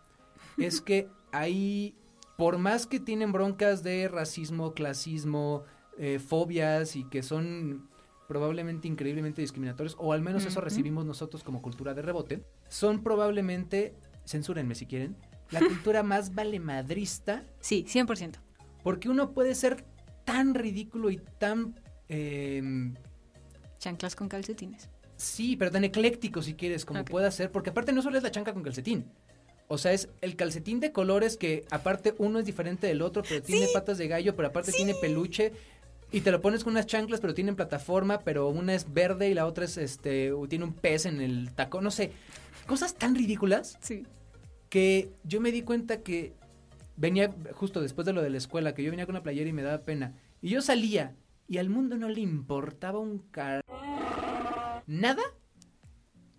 es 0.57 0.79
que 0.81 1.09
ahí, 1.33 1.95
por 2.37 2.57
más 2.57 2.87
que 2.87 2.99
tienen 3.01 3.31
broncas 3.33 3.83
de 3.83 4.07
racismo, 4.07 4.73
clasismo, 4.73 5.63
eh, 5.97 6.19
fobias 6.19 6.95
y 6.95 7.03
que 7.05 7.23
son 7.23 7.89
probablemente 8.27 8.87
increíblemente 8.87 9.41
discriminatorios, 9.41 9.95
o 9.99 10.13
al 10.13 10.21
menos 10.21 10.45
eso 10.45 10.61
recibimos 10.61 11.05
nosotros 11.05 11.43
como 11.43 11.61
cultura 11.61 11.93
de 11.93 12.01
rebote, 12.01 12.43
son 12.69 13.03
probablemente, 13.03 13.93
censúrenme 14.25 14.75
si 14.75 14.85
quieren, 14.85 15.15
la 15.51 15.59
cultura 15.59 16.01
más 16.03 16.33
valemadrista 16.33 17.43
Sí, 17.59 17.85
100%. 17.87 18.35
porque 18.83 19.09
uno 19.09 19.31
puede 19.31 19.53
ser 19.55 19.85
tan 20.25 20.55
ridículo 20.55 21.09
y 21.11 21.17
tan... 21.37 21.79
em, 22.09 22.95
Chanclas 23.77 24.15
con 24.15 24.27
calcetines. 24.29 24.89
Sí, 25.17 25.55
pero 25.55 25.71
tan 25.71 25.83
ecléctico 25.83 26.41
si 26.41 26.53
quieres, 26.55 26.85
como 26.85 27.01
Ok. 27.01 27.09
pueda 27.09 27.31
ser, 27.31 27.51
porque 27.51 27.69
aparte 27.69 27.93
no 27.93 28.01
solo 28.01 28.17
es 28.17 28.23
la 28.23 28.31
chanca 28.31 28.53
con 28.53 28.63
calcetín. 28.63 29.05
O 29.67 29.77
sea, 29.77 29.93
es 29.93 30.09
el 30.21 30.35
calcetín 30.35 30.79
de 30.79 30.91
colores 30.91 31.37
que 31.37 31.65
aparte 31.71 32.13
uno 32.19 32.37
es 32.39 32.45
diferente 32.45 32.85
del 32.87 33.01
otro, 33.01 33.23
pero 33.27 33.41
tiene 33.41 33.67
patas 33.73 33.97
de 33.97 34.07
gallo, 34.07 34.35
pero 34.35 34.49
aparte 34.49 34.71
tiene 34.71 34.93
peluche. 34.93 35.53
Y 36.11 36.21
te 36.21 36.31
lo 36.31 36.39
pones 36.39 36.63
con 36.63 36.73
unas 36.73 36.85
chanclas, 36.85 37.19
pero 37.19 37.33
tienen 37.33 37.55
plataforma, 37.55 38.19
pero 38.19 38.47
una 38.49 38.75
es 38.75 38.93
verde 38.93 39.29
y 39.29 39.33
la 39.33 39.47
otra 39.47 39.65
es 39.65 39.77
este, 39.77 40.31
tiene 40.49 40.65
un 40.65 40.73
pez 40.73 41.07
en 41.07 41.19
el 41.19 41.51
taco, 41.53 41.81
no 41.81 41.89
sé. 41.89 42.11
Cosas 42.67 42.93
tan 42.93 43.15
ridículas 43.15 43.77
Sí. 43.81 44.03
que 44.69 45.09
yo 45.23 45.41
me 45.41 45.51
di 45.51 45.63
cuenta 45.63 46.01
que 46.01 46.33
venía 46.95 47.33
justo 47.53 47.81
después 47.81 48.05
de 48.05 48.13
lo 48.13 48.21
de 48.21 48.29
la 48.29 48.37
escuela, 48.37 48.75
que 48.75 48.83
yo 48.83 48.91
venía 48.91 49.05
con 49.07 49.15
una 49.15 49.23
playera 49.23 49.49
y 49.49 49.53
me 49.53 49.63
daba 49.63 49.79
pena. 49.79 50.13
Y 50.43 50.49
yo 50.49 50.61
salía 50.61 51.15
y 51.47 51.57
al 51.57 51.69
mundo 51.69 51.97
no 51.97 52.07
le 52.07 52.21
importaba 52.21 52.99
un 52.99 53.17
car... 53.31 53.61
Nada. 54.87 55.23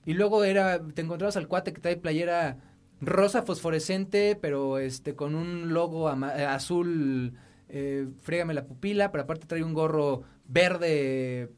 Y 0.04 0.14
luego 0.14 0.44
era, 0.44 0.80
te 0.94 1.02
encontrabas 1.02 1.36
al 1.36 1.48
cuate 1.48 1.72
que 1.72 1.80
trae 1.80 1.96
playera 1.96 2.58
rosa 3.00 3.42
fosforescente, 3.42 4.38
pero 4.40 4.78
este 4.78 5.14
con 5.14 5.34
un 5.34 5.74
logo 5.74 6.08
ama- 6.08 6.34
eh, 6.40 6.46
azul, 6.46 7.34
eh, 7.68 8.08
frégame 8.22 8.54
la 8.54 8.66
pupila, 8.66 9.10
pero 9.10 9.24
aparte 9.24 9.46
trae 9.46 9.64
un 9.64 9.74
gorro 9.74 10.22
verde 10.46 11.50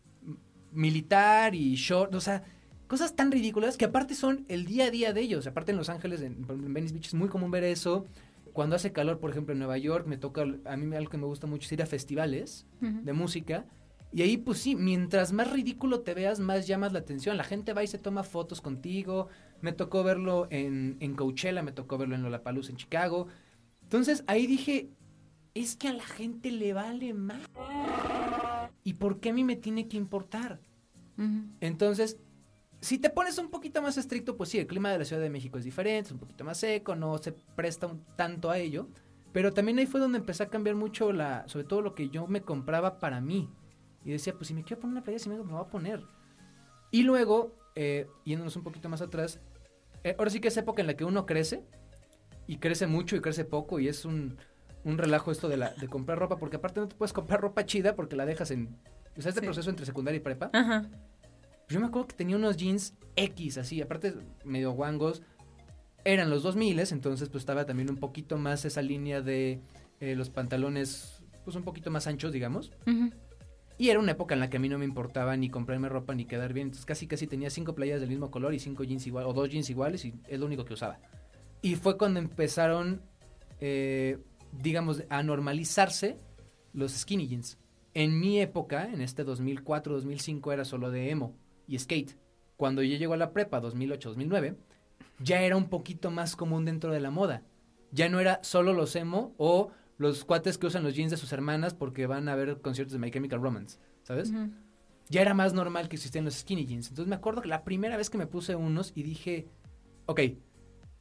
militar 0.72 1.54
y 1.54 1.74
short, 1.74 2.14
o 2.14 2.20
sea, 2.20 2.42
cosas 2.86 3.14
tan 3.14 3.30
ridículas 3.30 3.76
que 3.76 3.84
aparte 3.84 4.14
son 4.14 4.44
el 4.48 4.64
día 4.64 4.86
a 4.86 4.90
día 4.90 5.12
de 5.12 5.20
ellos. 5.20 5.46
Aparte 5.46 5.72
en 5.72 5.78
Los 5.78 5.88
Ángeles, 5.90 6.22
en, 6.22 6.46
Venice 6.72 6.94
Beach 6.94 7.08
es 7.08 7.14
muy 7.14 7.28
común 7.28 7.50
ver 7.50 7.64
eso. 7.64 8.06
Cuando 8.52 8.76
hace 8.76 8.92
calor, 8.92 9.20
por 9.20 9.30
ejemplo, 9.30 9.52
en 9.52 9.58
Nueva 9.58 9.78
York, 9.78 10.06
me 10.06 10.16
toca, 10.16 10.44
a 10.64 10.76
mí 10.76 10.96
algo 10.96 11.10
que 11.10 11.18
me 11.18 11.26
gusta 11.26 11.46
mucho 11.46 11.66
es 11.66 11.72
ir 11.72 11.82
a 11.82 11.86
festivales 11.86 12.66
de 12.80 13.12
música. 13.12 13.66
Y 14.12 14.22
ahí, 14.22 14.36
pues 14.38 14.58
sí, 14.58 14.74
mientras 14.74 15.32
más 15.32 15.50
ridículo 15.50 16.00
te 16.00 16.14
veas, 16.14 16.40
más 16.40 16.66
llamas 16.66 16.92
la 16.92 17.00
atención. 17.00 17.36
La 17.36 17.44
gente 17.44 17.74
va 17.74 17.84
y 17.84 17.86
se 17.86 17.98
toma 17.98 18.22
fotos 18.22 18.60
contigo. 18.60 19.28
Me 19.60 19.72
tocó 19.72 20.02
verlo 20.02 20.46
en, 20.50 20.96
en 21.00 21.14
Coachella, 21.14 21.62
me 21.62 21.72
tocó 21.72 21.98
verlo 21.98 22.14
en 22.14 22.22
Lollapalooza 22.22 22.70
en 22.70 22.76
Chicago. 22.76 23.26
Entonces 23.82 24.24
ahí 24.26 24.46
dije, 24.46 24.90
es 25.54 25.76
que 25.76 25.88
a 25.88 25.92
la 25.92 26.04
gente 26.04 26.50
le 26.50 26.72
vale 26.72 27.12
más. 27.14 27.42
¿Y 28.84 28.94
por 28.94 29.20
qué 29.20 29.30
a 29.30 29.32
mí 29.32 29.44
me 29.44 29.56
tiene 29.56 29.88
que 29.88 29.96
importar? 29.96 30.60
Entonces, 31.60 32.16
si 32.80 32.98
te 32.98 33.10
pones 33.10 33.38
un 33.38 33.50
poquito 33.50 33.82
más 33.82 33.98
estricto, 33.98 34.36
pues 34.36 34.50
sí, 34.50 34.58
el 34.58 34.68
clima 34.68 34.90
de 34.92 34.98
la 34.98 35.04
Ciudad 35.04 35.20
de 35.20 35.30
México 35.30 35.58
es 35.58 35.64
diferente, 35.64 36.08
es 36.08 36.12
un 36.12 36.20
poquito 36.20 36.44
más 36.44 36.58
seco, 36.58 36.94
no 36.94 37.18
se 37.18 37.32
presta 37.32 37.88
un 37.88 38.04
tanto 38.16 38.50
a 38.50 38.58
ello. 38.58 38.88
Pero 39.32 39.52
también 39.52 39.78
ahí 39.78 39.86
fue 39.86 40.00
donde 40.00 40.18
empecé 40.18 40.44
a 40.44 40.48
cambiar 40.48 40.76
mucho 40.76 41.12
la, 41.12 41.46
sobre 41.48 41.64
todo 41.64 41.82
lo 41.82 41.94
que 41.94 42.08
yo 42.08 42.26
me 42.26 42.42
compraba 42.42 42.98
para 42.98 43.20
mí. 43.20 43.50
Y 44.08 44.12
decía, 44.12 44.32
pues 44.32 44.48
si 44.48 44.54
me 44.54 44.64
quiero 44.64 44.80
poner 44.80 44.92
una 44.92 45.04
playa, 45.04 45.18
si 45.18 45.28
me 45.28 45.36
me 45.36 45.42
voy 45.52 45.60
a 45.60 45.68
poner. 45.68 46.02
Y 46.90 47.02
luego, 47.02 47.54
eh, 47.74 48.06
yéndonos 48.24 48.56
un 48.56 48.62
poquito 48.62 48.88
más 48.88 49.02
atrás, 49.02 49.38
eh, 50.02 50.14
ahora 50.18 50.30
sí 50.30 50.40
que 50.40 50.48
es 50.48 50.56
época 50.56 50.80
en 50.80 50.86
la 50.86 50.94
que 50.96 51.04
uno 51.04 51.26
crece, 51.26 51.62
y 52.46 52.56
crece 52.56 52.86
mucho 52.86 53.16
y 53.16 53.20
crece 53.20 53.44
poco, 53.44 53.78
y 53.78 53.86
es 53.88 54.06
un, 54.06 54.38
un 54.84 54.96
relajo 54.96 55.30
esto 55.30 55.46
de, 55.50 55.58
la, 55.58 55.74
de 55.74 55.88
comprar 55.88 56.18
ropa, 56.18 56.38
porque 56.38 56.56
aparte 56.56 56.80
no 56.80 56.88
te 56.88 56.96
puedes 56.96 57.12
comprar 57.12 57.42
ropa 57.42 57.66
chida 57.66 57.94
porque 57.94 58.16
la 58.16 58.24
dejas 58.24 58.50
en... 58.50 58.78
O 59.14 59.20
sea, 59.20 59.28
este 59.28 59.40
Sí. 59.42 59.46
proceso 59.46 59.68
entre 59.68 59.84
secundaria 59.84 60.16
y 60.16 60.20
prepa. 60.22 60.48
Ajá. 60.54 60.88
Yo 61.68 61.78
me 61.78 61.86
acuerdo 61.88 62.08
que 62.08 62.16
tenía 62.16 62.36
unos 62.36 62.56
jeans 62.56 62.94
X, 63.14 63.58
así, 63.58 63.82
aparte 63.82 64.14
medio 64.42 64.70
guangos. 64.72 65.20
Eran 66.04 66.30
los 66.30 66.42
2000, 66.44 66.78
entonces 66.92 67.28
pues 67.28 67.42
estaba 67.42 67.66
también 67.66 67.90
un 67.90 67.96
poquito 67.98 68.38
más 68.38 68.64
esa 68.64 68.80
línea 68.80 69.20
de 69.20 69.60
eh, 70.00 70.14
los 70.16 70.30
pantalones, 70.30 71.22
pues 71.44 71.56
un 71.56 71.64
poquito 71.64 71.90
más 71.90 72.06
anchos, 72.06 72.32
digamos. 72.32 72.70
Ujú. 72.86 73.10
Y 73.78 73.90
era 73.90 74.00
una 74.00 74.12
época 74.12 74.34
en 74.34 74.40
la 74.40 74.50
que 74.50 74.56
a 74.56 74.60
mí 74.60 74.68
no 74.68 74.76
me 74.76 74.84
importaba 74.84 75.36
ni 75.36 75.48
comprarme 75.48 75.88
ropa 75.88 76.12
ni 76.12 76.24
quedar 76.24 76.52
bien. 76.52 76.66
Entonces 76.66 76.84
casi 76.84 77.06
casi 77.06 77.28
tenía 77.28 77.48
cinco 77.48 77.76
playas 77.76 78.00
del 78.00 78.10
mismo 78.10 78.30
color 78.30 78.52
y 78.52 78.58
cinco 78.58 78.82
jeans 78.82 79.06
igual, 79.06 79.24
o 79.26 79.32
dos 79.32 79.48
jeans 79.48 79.70
iguales 79.70 80.04
y 80.04 80.14
es 80.26 80.40
lo 80.40 80.46
único 80.46 80.64
que 80.64 80.74
usaba. 80.74 80.98
Y 81.62 81.76
fue 81.76 81.96
cuando 81.96 82.18
empezaron, 82.18 83.02
eh, 83.60 84.18
digamos, 84.52 85.04
a 85.08 85.22
normalizarse 85.22 86.18
los 86.72 86.92
skinny 86.92 87.28
jeans. 87.28 87.58
En 87.94 88.18
mi 88.18 88.40
época, 88.40 88.88
en 88.92 89.00
este 89.00 89.22
2004, 89.24 89.94
2005, 89.94 90.52
era 90.52 90.64
solo 90.64 90.90
de 90.90 91.10
emo 91.10 91.36
y 91.66 91.78
skate. 91.78 92.16
Cuando 92.56 92.82
yo 92.82 92.96
llego 92.96 93.14
a 93.14 93.16
la 93.16 93.32
prepa, 93.32 93.60
2008, 93.60 94.10
2009, 94.10 94.56
ya 95.20 95.42
era 95.42 95.56
un 95.56 95.68
poquito 95.68 96.10
más 96.10 96.34
común 96.36 96.64
dentro 96.64 96.92
de 96.92 97.00
la 97.00 97.10
moda. 97.10 97.42
Ya 97.92 98.08
no 98.08 98.20
era 98.20 98.40
solo 98.42 98.72
los 98.72 98.94
emo 98.96 99.34
o 99.38 99.70
los 99.98 100.24
cuates 100.24 100.56
que 100.58 100.66
usan 100.66 100.82
los 100.84 100.94
jeans 100.94 101.10
de 101.10 101.16
sus 101.16 101.32
hermanas 101.32 101.74
porque 101.74 102.06
van 102.06 102.28
a 102.28 102.34
ver 102.36 102.60
conciertos 102.60 102.92
de 102.92 102.98
My 102.98 103.10
Chemical 103.10 103.40
Romance, 103.42 103.78
¿sabes? 104.02 104.32
Ya 105.10 105.20
era 105.22 105.34
más 105.34 105.52
normal 105.54 105.88
que 105.88 105.96
existían 105.96 106.24
los 106.24 106.34
skinny 106.34 106.66
jeans. 106.66 106.88
Entonces 106.88 107.08
me 107.08 107.16
acuerdo 107.16 107.42
que 107.42 107.48
la 107.48 107.64
primera 107.64 107.96
vez 107.96 108.08
que 108.10 108.18
me 108.18 108.26
puse 108.26 108.54
unos 108.56 108.92
y 108.94 109.02
dije, 109.02 109.46
ok, 110.06 110.20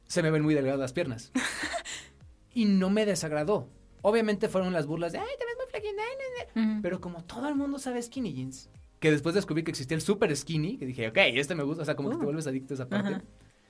se 0.06 0.22
me 0.22 0.30
ven 0.30 0.42
muy 0.42 0.54
delgadas 0.54 0.80
las 0.80 0.92
piernas. 0.92 1.30
y 2.54 2.64
no 2.64 2.90
me 2.90 3.06
desagradó. 3.06 3.68
Obviamente 4.02 4.48
fueron 4.48 4.72
las 4.72 4.86
burlas 4.86 5.12
de, 5.12 5.18
ay, 5.18 5.26
te 5.38 5.44
ves 5.44 5.54
muy 5.58 5.66
flaquita, 5.70 6.02
ay, 6.02 6.16
no, 6.56 6.62
no". 6.62 6.72
Ujú. 6.74 6.82
Pero 6.82 7.00
como 7.00 7.24
todo 7.24 7.48
el 7.48 7.54
mundo 7.54 7.78
sabe 7.78 8.02
skinny 8.02 8.32
jeans, 8.32 8.70
que 9.00 9.10
después 9.10 9.34
descubrí 9.34 9.62
que 9.62 9.70
existía 9.70 9.94
el 9.96 10.00
super 10.00 10.34
skinny, 10.36 10.76
que 10.78 10.86
dije, 10.86 11.08
ok, 11.08 11.18
este 11.34 11.54
me 11.54 11.62
gusta, 11.62 11.82
o 11.82 11.84
sea, 11.84 11.94
como 11.94 12.10
que 12.10 12.16
te 12.16 12.22
Uh. 12.22 12.24
vuelves 12.24 12.46
adicto 12.46 12.74
a 12.74 12.76
esa 12.76 12.88
parte. 12.88 13.20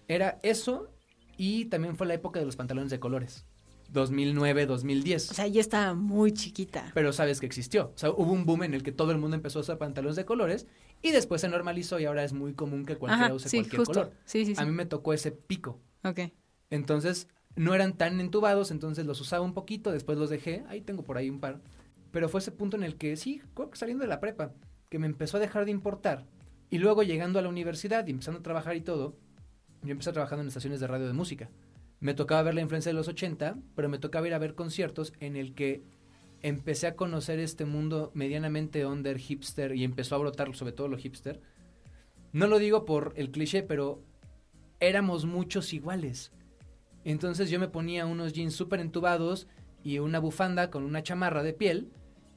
Era 0.06 0.38
eso 0.42 0.88
y 1.36 1.66
también 1.66 1.96
fue 1.96 2.06
la 2.06 2.14
época 2.14 2.38
de 2.40 2.46
los 2.46 2.56
pantalones 2.56 2.90
de 2.90 2.98
colores. 3.00 3.44
2009, 3.88 4.66
2010. 4.66 5.30
O 5.30 5.34
sea, 5.34 5.46
ya 5.46 5.60
estaba 5.60 5.94
muy 5.94 6.32
chiquita. 6.32 6.90
pero 6.94 7.12
sabes 7.12 7.40
que 7.40 7.46
existió. 7.46 7.92
O 7.94 7.98
sea, 7.98 8.10
hubo 8.10 8.32
un 8.32 8.44
boom 8.44 8.64
en 8.64 8.74
el 8.74 8.82
que 8.82 8.92
todo 8.92 9.12
el 9.12 9.18
mundo 9.18 9.34
empezó 9.36 9.58
a 9.58 9.62
usar 9.62 9.78
pantalones 9.78 10.16
de 10.16 10.24
colores 10.24 10.66
y 11.02 11.10
después 11.12 11.40
se 11.40 11.48
normalizó 11.48 11.98
y 11.98 12.04
ahora 12.04 12.24
es 12.24 12.32
muy 12.32 12.52
común 12.54 12.84
que 12.84 12.96
cualquiera 12.96 13.26
Ajá, 13.26 13.34
use 13.34 13.48
sí, 13.48 13.58
cualquier 13.58 13.78
justo. 13.78 13.94
color. 13.94 14.12
Sí, 14.24 14.44
sí, 14.44 14.54
sí. 14.54 14.62
A 14.62 14.66
mí 14.66 14.72
me 14.72 14.86
tocó 14.86 15.12
ese 15.12 15.32
pico. 15.32 15.80
Ok. 16.04 16.20
Entonces, 16.70 17.28
no 17.56 17.74
eran 17.74 17.96
tan 17.96 18.20
entubados, 18.20 18.70
entonces 18.70 19.06
los 19.06 19.20
usaba 19.20 19.44
un 19.44 19.54
poquito, 19.54 19.90
después 19.90 20.18
los 20.18 20.30
dejé. 20.30 20.64
Ahí 20.68 20.80
tengo 20.80 21.02
por 21.02 21.16
ahí 21.16 21.30
un 21.30 21.40
par. 21.40 21.60
Pero 22.10 22.28
fue 22.28 22.40
ese 22.40 22.52
punto 22.52 22.76
en 22.76 22.84
el 22.84 22.96
que, 22.96 23.16
sí, 23.16 23.42
creo 23.54 23.70
que 23.70 23.76
saliendo 23.78 24.02
de 24.02 24.08
la 24.08 24.20
prepa, 24.20 24.52
que 24.88 24.98
me 24.98 25.06
empezó 25.06 25.36
a 25.36 25.40
dejar 25.40 25.64
de 25.64 25.70
importar. 25.70 26.24
Y 26.70 26.78
luego 26.78 27.02
llegando 27.02 27.38
a 27.38 27.42
la 27.42 27.48
universidad 27.48 28.06
y 28.06 28.10
empezando 28.10 28.40
a 28.40 28.42
trabajar 28.42 28.76
y 28.76 28.80
todo, 28.80 29.16
yo 29.82 29.92
empecé 29.92 30.12
trabajando 30.12 30.42
en 30.42 30.48
estaciones 30.48 30.80
de 30.80 30.86
radio 30.86 31.06
de 31.06 31.12
música. 31.12 31.50
Me 32.00 32.14
tocaba 32.14 32.42
ver 32.42 32.54
la 32.54 32.60
influencia 32.60 32.90
de 32.90 32.94
los 32.94 33.08
80, 33.08 33.58
pero 33.74 33.88
me 33.88 33.98
tocaba 33.98 34.26
ir 34.26 34.34
a 34.34 34.38
ver 34.38 34.54
conciertos 34.54 35.12
en 35.20 35.36
el 35.36 35.54
que 35.54 35.82
empecé 36.42 36.86
a 36.86 36.94
conocer 36.94 37.40
este 37.40 37.64
mundo 37.64 38.12
medianamente 38.14 38.86
under 38.86 39.18
hipster 39.18 39.74
y 39.74 39.84
empezó 39.84 40.14
a 40.14 40.18
brotar 40.18 40.54
sobre 40.54 40.72
todo 40.72 40.88
lo 40.88 40.96
hipster. 40.96 41.40
No 42.32 42.46
lo 42.46 42.58
digo 42.58 42.84
por 42.84 43.12
el 43.16 43.30
cliché, 43.30 43.62
pero 43.62 44.02
éramos 44.80 45.24
muchos 45.24 45.72
iguales. 45.72 46.30
Entonces 47.04 47.50
yo 47.50 47.58
me 47.58 47.68
ponía 47.68 48.06
unos 48.06 48.32
jeans 48.32 48.54
súper 48.54 48.80
entubados 48.80 49.48
y 49.82 49.98
una 49.98 50.18
bufanda 50.18 50.70
con 50.70 50.84
una 50.84 51.02
chamarra 51.02 51.42
de 51.42 51.52
piel 51.52 51.90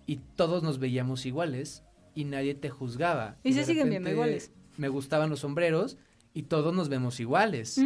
y 0.06 0.17
todos 0.36 0.63
nos 0.63 0.80
veíamos 0.80 1.26
iguales 1.26 1.84
y 2.15 2.26
nadie 2.26 2.56
te 2.56 2.69
juzgaba. 2.69 3.36
Y 3.43 3.54
se 3.54 3.60
de 3.60 3.65
siguen 3.65 3.89
viendo 3.89 4.10
iguales. 4.10 4.52
Me 4.78 4.89
gustaban 4.89 5.30
los 5.30 5.39
sombreros 5.39 5.97
y 6.34 6.43
todos 6.43 6.74
nos 6.74 6.89
vemos 6.89 7.19
iguales. 7.19 7.80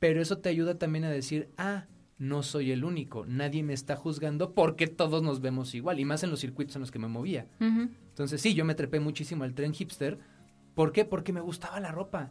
Pero 0.00 0.20
eso 0.20 0.38
te 0.38 0.48
ayuda 0.48 0.78
también 0.78 1.04
a 1.04 1.10
decir, 1.10 1.50
ah, 1.56 1.86
no 2.18 2.42
soy 2.42 2.72
el 2.72 2.84
único, 2.84 3.24
nadie 3.26 3.62
me 3.62 3.72
está 3.72 3.96
juzgando 3.96 4.52
porque 4.52 4.86
todos 4.88 5.22
nos 5.22 5.40
vemos 5.40 5.74
igual, 5.74 6.00
y 6.00 6.04
más 6.04 6.22
en 6.22 6.30
los 6.30 6.40
circuitos 6.40 6.74
en 6.76 6.80
los 6.80 6.90
que 6.90 6.98
me 6.98 7.06
movía. 7.08 7.46
Entonces 7.60 8.40
sí, 8.42 8.54
yo 8.54 8.64
me 8.64 8.74
trepé 8.74 8.98
muchísimo 8.98 9.44
al 9.44 9.54
tren 9.54 9.72
hipster. 9.72 10.18
¿Por 10.74 10.92
qué? 10.92 11.04
Porque 11.04 11.32
me 11.32 11.40
gustaba 11.40 11.80
la 11.80 11.92
ropa. 11.92 12.30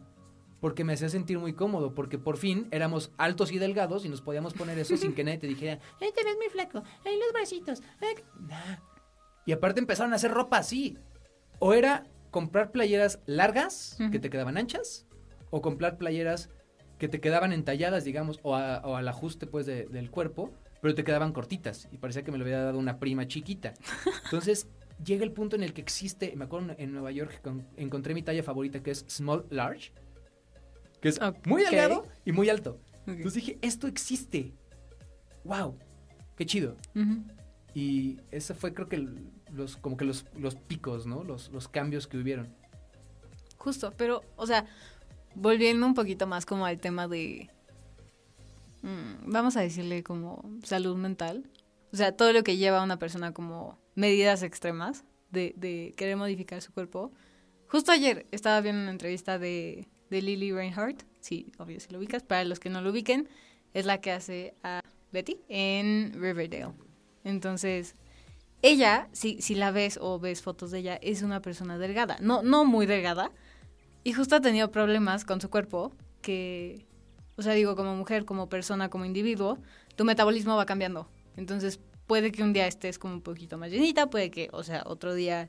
Porque 0.60 0.84
me 0.84 0.92
hacía 0.92 1.08
sentir 1.08 1.38
muy 1.38 1.54
cómodo. 1.54 1.94
Porque 1.94 2.18
por 2.18 2.36
fin 2.36 2.68
éramos 2.70 3.12
altos 3.16 3.50
y 3.50 3.58
delgados 3.58 4.04
y 4.04 4.08
nos 4.08 4.20
podíamos 4.20 4.52
poner 4.54 4.78
eso 4.78 4.96
sin 4.96 5.14
que 5.14 5.24
nadie 5.24 5.38
te 5.38 5.46
dijera, 5.46 5.80
ay, 6.00 6.10
te 6.14 6.22
ves 6.22 6.36
muy 6.36 6.48
flaco, 6.50 6.82
ay, 7.04 7.18
los 7.18 7.32
bracitos. 7.32 7.82
ay". 8.00 8.14
Nah. 8.46 8.78
Y 9.46 9.52
aparte 9.52 9.80
empezaron 9.80 10.12
a 10.12 10.16
hacer 10.16 10.30
ropa 10.30 10.58
así. 10.58 10.98
O 11.58 11.72
era 11.72 12.04
comprar 12.30 12.70
playeras 12.70 13.20
largas 13.26 13.98
que 14.12 14.18
te 14.18 14.30
quedaban 14.30 14.56
anchas, 14.56 15.06
o 15.50 15.60
comprar 15.60 15.98
playeras 15.98 16.48
que 17.00 17.08
te 17.08 17.20
quedaban 17.20 17.52
entalladas, 17.52 18.04
digamos, 18.04 18.38
o, 18.44 18.54
a- 18.54 18.80
o 18.84 18.94
al 18.94 19.08
ajuste 19.08 19.46
pues 19.48 19.66
de- 19.66 19.86
del 19.86 20.10
cuerpo, 20.12 20.52
pero 20.80 20.94
te 20.94 21.02
quedaban 21.02 21.32
cortitas 21.32 21.88
y 21.90 21.98
parecía 21.98 22.22
que 22.22 22.30
me 22.30 22.38
lo 22.38 22.44
había 22.44 22.60
dado 22.62 22.78
una 22.78 22.98
prima 23.00 23.26
chiquita. 23.26 23.74
Entonces 24.24 24.68
llega 25.04 25.24
el 25.24 25.32
punto 25.32 25.56
en 25.56 25.62
el 25.64 25.72
que 25.72 25.80
existe, 25.80 26.34
me 26.36 26.44
acuerdo 26.44 26.74
en 26.78 26.92
Nueva 26.92 27.10
York 27.10 27.40
con- 27.42 27.66
encontré 27.76 28.14
mi 28.14 28.22
talla 28.22 28.42
favorita 28.44 28.82
que 28.82 28.92
es 28.92 29.04
small 29.08 29.46
large, 29.50 29.92
que 31.00 31.08
es 31.08 31.18
muy 31.46 31.62
delgado 31.64 32.04
y 32.24 32.32
muy 32.32 32.48
alto. 32.50 32.78
Entonces 33.06 33.34
dije, 33.34 33.58
esto 33.62 33.86
existe. 33.88 34.52
Wow, 35.44 35.76
qué 36.36 36.44
chido. 36.46 36.76
Y 37.74 38.18
ese 38.30 38.52
fue 38.54 38.74
creo 38.74 38.88
que 38.88 39.08
los 39.52 39.76
como 39.78 39.96
que 39.96 40.04
los, 40.04 40.26
los 40.36 40.54
picos, 40.54 41.06
¿no? 41.06 41.24
Los, 41.24 41.50
los 41.50 41.66
cambios 41.66 42.06
que 42.06 42.18
hubieron. 42.18 42.54
Justo, 43.56 43.92
pero, 43.96 44.22
o 44.36 44.46
sea, 44.46 44.66
volviendo 45.34 45.86
un 45.86 45.94
poquito 45.94 46.26
más 46.26 46.46
como 46.46 46.66
al 46.66 46.78
tema 46.78 47.08
de, 47.08 47.50
mm, 48.82 49.30
vamos 49.30 49.56
a 49.56 49.60
decirle 49.60 50.02
como 50.02 50.44
salud 50.62 50.96
mental, 50.96 51.48
o 51.92 51.96
sea, 51.96 52.16
todo 52.16 52.32
lo 52.32 52.44
que 52.44 52.56
lleva 52.56 52.78
a 52.78 52.84
una 52.84 52.98
persona 52.98 53.32
como 53.32 53.78
medidas 53.94 54.42
extremas 54.42 55.04
de, 55.30 55.54
de 55.56 55.94
querer 55.96 56.16
modificar 56.16 56.62
su 56.62 56.72
cuerpo. 56.72 57.12
Justo 57.68 57.92
ayer 57.92 58.26
estaba 58.30 58.60
viendo 58.60 58.82
una 58.82 58.90
entrevista 58.90 59.38
de, 59.38 59.88
de 60.10 60.22
Lily 60.22 60.52
Reinhardt, 60.52 61.04
sí, 61.20 61.52
obvio 61.58 61.80
si 61.80 61.90
lo 61.90 61.98
ubicas, 61.98 62.22
para 62.22 62.44
los 62.44 62.60
que 62.60 62.70
no 62.70 62.80
lo 62.80 62.90
ubiquen, 62.90 63.28
es 63.74 63.86
la 63.86 64.00
que 64.00 64.10
hace 64.12 64.54
a 64.62 64.82
Betty 65.12 65.38
en 65.48 66.12
Riverdale. 66.14 66.72
Entonces, 67.24 67.94
ella, 68.62 69.08
si, 69.12 69.40
si 69.40 69.54
la 69.54 69.70
ves 69.70 69.98
o 70.00 70.18
ves 70.18 70.42
fotos 70.42 70.70
de 70.70 70.80
ella, 70.80 70.96
es 71.02 71.22
una 71.22 71.40
persona 71.40 71.78
delgada. 71.78 72.18
No, 72.20 72.42
no 72.42 72.64
muy 72.64 72.86
delgada. 72.86 73.32
Y 74.04 74.12
justo 74.12 74.36
ha 74.36 74.40
tenido 74.40 74.70
problemas 74.70 75.24
con 75.24 75.40
su 75.40 75.50
cuerpo 75.50 75.92
que, 76.22 76.86
o 77.36 77.42
sea, 77.42 77.52
digo, 77.52 77.76
como 77.76 77.94
mujer, 77.94 78.24
como 78.24 78.48
persona, 78.48 78.88
como 78.88 79.04
individuo, 79.04 79.58
tu 79.96 80.04
metabolismo 80.04 80.56
va 80.56 80.66
cambiando. 80.66 81.08
Entonces, 81.36 81.80
puede 82.06 82.32
que 82.32 82.42
un 82.42 82.52
día 82.52 82.66
estés 82.66 82.98
como 82.98 83.14
un 83.14 83.22
poquito 83.22 83.58
más 83.58 83.70
llenita, 83.70 84.10
puede 84.10 84.30
que, 84.30 84.48
o 84.52 84.62
sea, 84.62 84.82
otro 84.86 85.14
día 85.14 85.48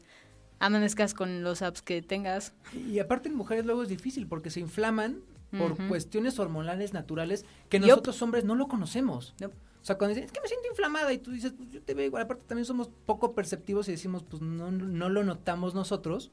amanezcas 0.60 1.14
con 1.14 1.44
los 1.44 1.62
apps 1.62 1.82
que 1.82 2.02
tengas. 2.02 2.54
Y 2.74 3.00
aparte 3.00 3.30
en 3.30 3.36
mujeres 3.36 3.66
luego 3.66 3.84
es 3.84 3.90
difícil 3.90 4.28
porque 4.28 4.50
se 4.50 4.60
inflaman 4.60 5.22
por 5.58 5.76
cuestiones 5.90 6.40
hormonales 6.40 6.94
naturales 6.94 7.46
que 7.68 7.80
nosotros 7.80 8.22
hombres 8.22 8.46
no 8.46 8.56
lo 8.56 8.68
conocemos. 8.68 9.34
O 9.42 9.84
sea, 9.84 9.98
cuando 9.98 10.14
dicen, 10.14 10.26
es 10.26 10.32
que 10.32 10.40
me 10.40 10.48
siento 10.48 10.68
inflamada 10.70 11.12
y 11.12 11.18
tú 11.18 11.32
dices, 11.32 11.54
pues 11.58 11.70
yo 11.72 11.82
te 11.82 11.94
veo 11.94 12.06
igual. 12.06 12.24
Aparte 12.24 12.46
también 12.46 12.66
somos 12.66 12.90
poco 13.06 13.34
perceptivos 13.34 13.88
y 13.88 13.92
decimos, 13.92 14.24
pues 14.24 14.42
no, 14.42 14.72
no 14.72 15.10
lo 15.10 15.24
notamos 15.24 15.74
nosotros, 15.74 16.32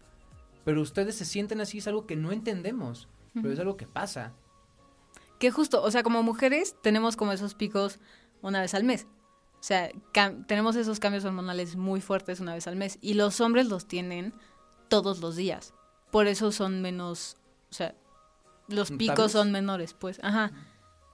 pero 0.69 0.83
ustedes 0.83 1.15
se 1.15 1.25
sienten 1.25 1.63
así, 1.63 1.79
es 1.79 1.89
algo 1.89 2.07
que 2.07 2.15
no 2.15 2.31
entendemos, 2.31 3.09
pero 3.33 3.51
es 3.51 3.59
algo 3.59 3.79
que 3.79 3.87
pasa. 3.87 4.35
Que 5.39 5.51
justo, 5.51 5.83
o 5.83 5.91
sea, 5.91 6.03
como 6.03 6.23
mujeres 6.23 6.77
tenemos 6.83 7.17
como 7.17 7.33
esos 7.33 7.55
picos 7.55 8.01
una 8.43 8.61
vez 8.61 8.75
al 8.75 8.85
mes. 8.85 9.07
O 9.55 9.63
sea, 9.63 9.91
tenemos 10.47 10.77
esos 10.77 11.01
cambios 11.01 11.25
hormonales 11.25 11.77
muy 11.77 12.03
fuertes 12.03 12.41
una 12.41 12.53
vez 12.53 12.67
al 12.67 12.77
mes. 12.77 12.99
Y 13.01 13.15
los 13.15 13.41
hombres 13.41 13.67
los 13.71 13.89
tienen 13.89 14.35
todos 14.89 15.21
los 15.21 15.37
días. 15.37 15.73
Por 16.11 16.27
eso 16.27 16.53
son 16.53 16.83
menos, 16.83 17.39
o 17.71 17.73
sea, 17.73 17.95
los 18.69 18.91
picos 18.91 19.33
son 19.33 19.51
menores, 19.51 19.95
pues. 19.95 20.21
Ajá. 20.23 20.53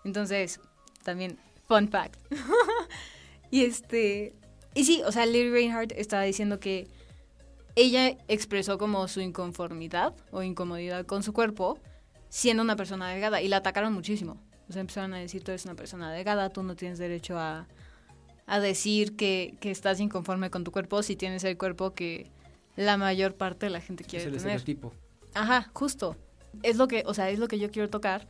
Entonces, 0.03 0.59
también, 1.05 1.39
fun 1.69 1.89
fact. 1.89 2.17
y 3.53 3.67
este, 3.67 4.35
y 4.75 4.85
sí, 4.85 5.01
o 5.07 5.13
sea, 5.13 5.27
Lily 5.27 5.51
Reinhardt 5.51 5.93
estaba 5.93 6.25
diciendo 6.25 6.59
que 6.59 6.89
ella 7.77 8.17
expresó 8.29 8.79
como 8.79 9.07
su 9.09 9.21
inconformidad 9.21 10.15
o 10.31 10.43
incomodidad 10.43 11.07
con 11.07 11.23
su 11.23 11.33
cuerpo 11.33 11.79
siendo 12.29 12.63
una 12.63 12.77
persona 12.77 13.09
delgada 13.11 13.41
y 13.43 13.49
la 13.49 13.59
atacaron 13.59 13.93
muchísimo. 13.93 14.37
O 14.69 14.73
sea, 14.73 14.81
empezaron 14.81 15.13
a 15.15 15.19
decir, 15.19 15.43
tú 15.45 15.51
eres 15.51 15.65
una 15.67 15.75
persona 15.75 16.11
delgada, 16.13 16.49
tú 16.51 16.63
no 16.63 16.75
tienes 16.75 16.99
derecho 16.99 17.39
a, 17.39 17.69
a 18.47 18.61
decir 18.61 19.15
que, 19.17 19.57
que 19.61 19.71
estás 19.71 20.01
inconforme 20.01 20.51
con 20.51 20.65
tu 20.65 20.73
cuerpo 20.73 21.03
si 21.03 21.17
tienes 21.17 21.45
el 21.45 21.59
cuerpo 21.59 21.95
que 21.95 22.31
la 22.77 22.97
mayor 22.97 23.35
parte 23.35 23.67
de 23.67 23.71
la 23.71 23.81
gente 23.81 24.03
Es 24.05 24.09
quiere 24.09 24.25
el 24.25 24.31
tener. 24.37 24.57
estereotipo. 24.57 24.93
Ajá, 25.35 25.71
justo. 25.75 26.17
Es 26.63 26.77
lo 26.77 26.89
que, 26.89 27.03
o 27.07 27.15
sea, 27.15 27.31
es 27.31 27.39
lo 27.39 27.47
que 27.49 27.59
yo 27.59 27.71
quiero 27.71 27.91
tocar. 27.91 28.27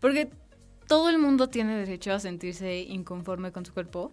Porque 0.00 0.30
todo 0.86 1.08
el 1.10 1.18
mundo 1.18 1.48
tiene 1.48 1.76
derecho 1.76 2.12
a 2.12 2.20
sentirse 2.20 2.80
inconforme 2.80 3.50
con 3.52 3.64
su 3.66 3.72
cuerpo. 3.72 4.12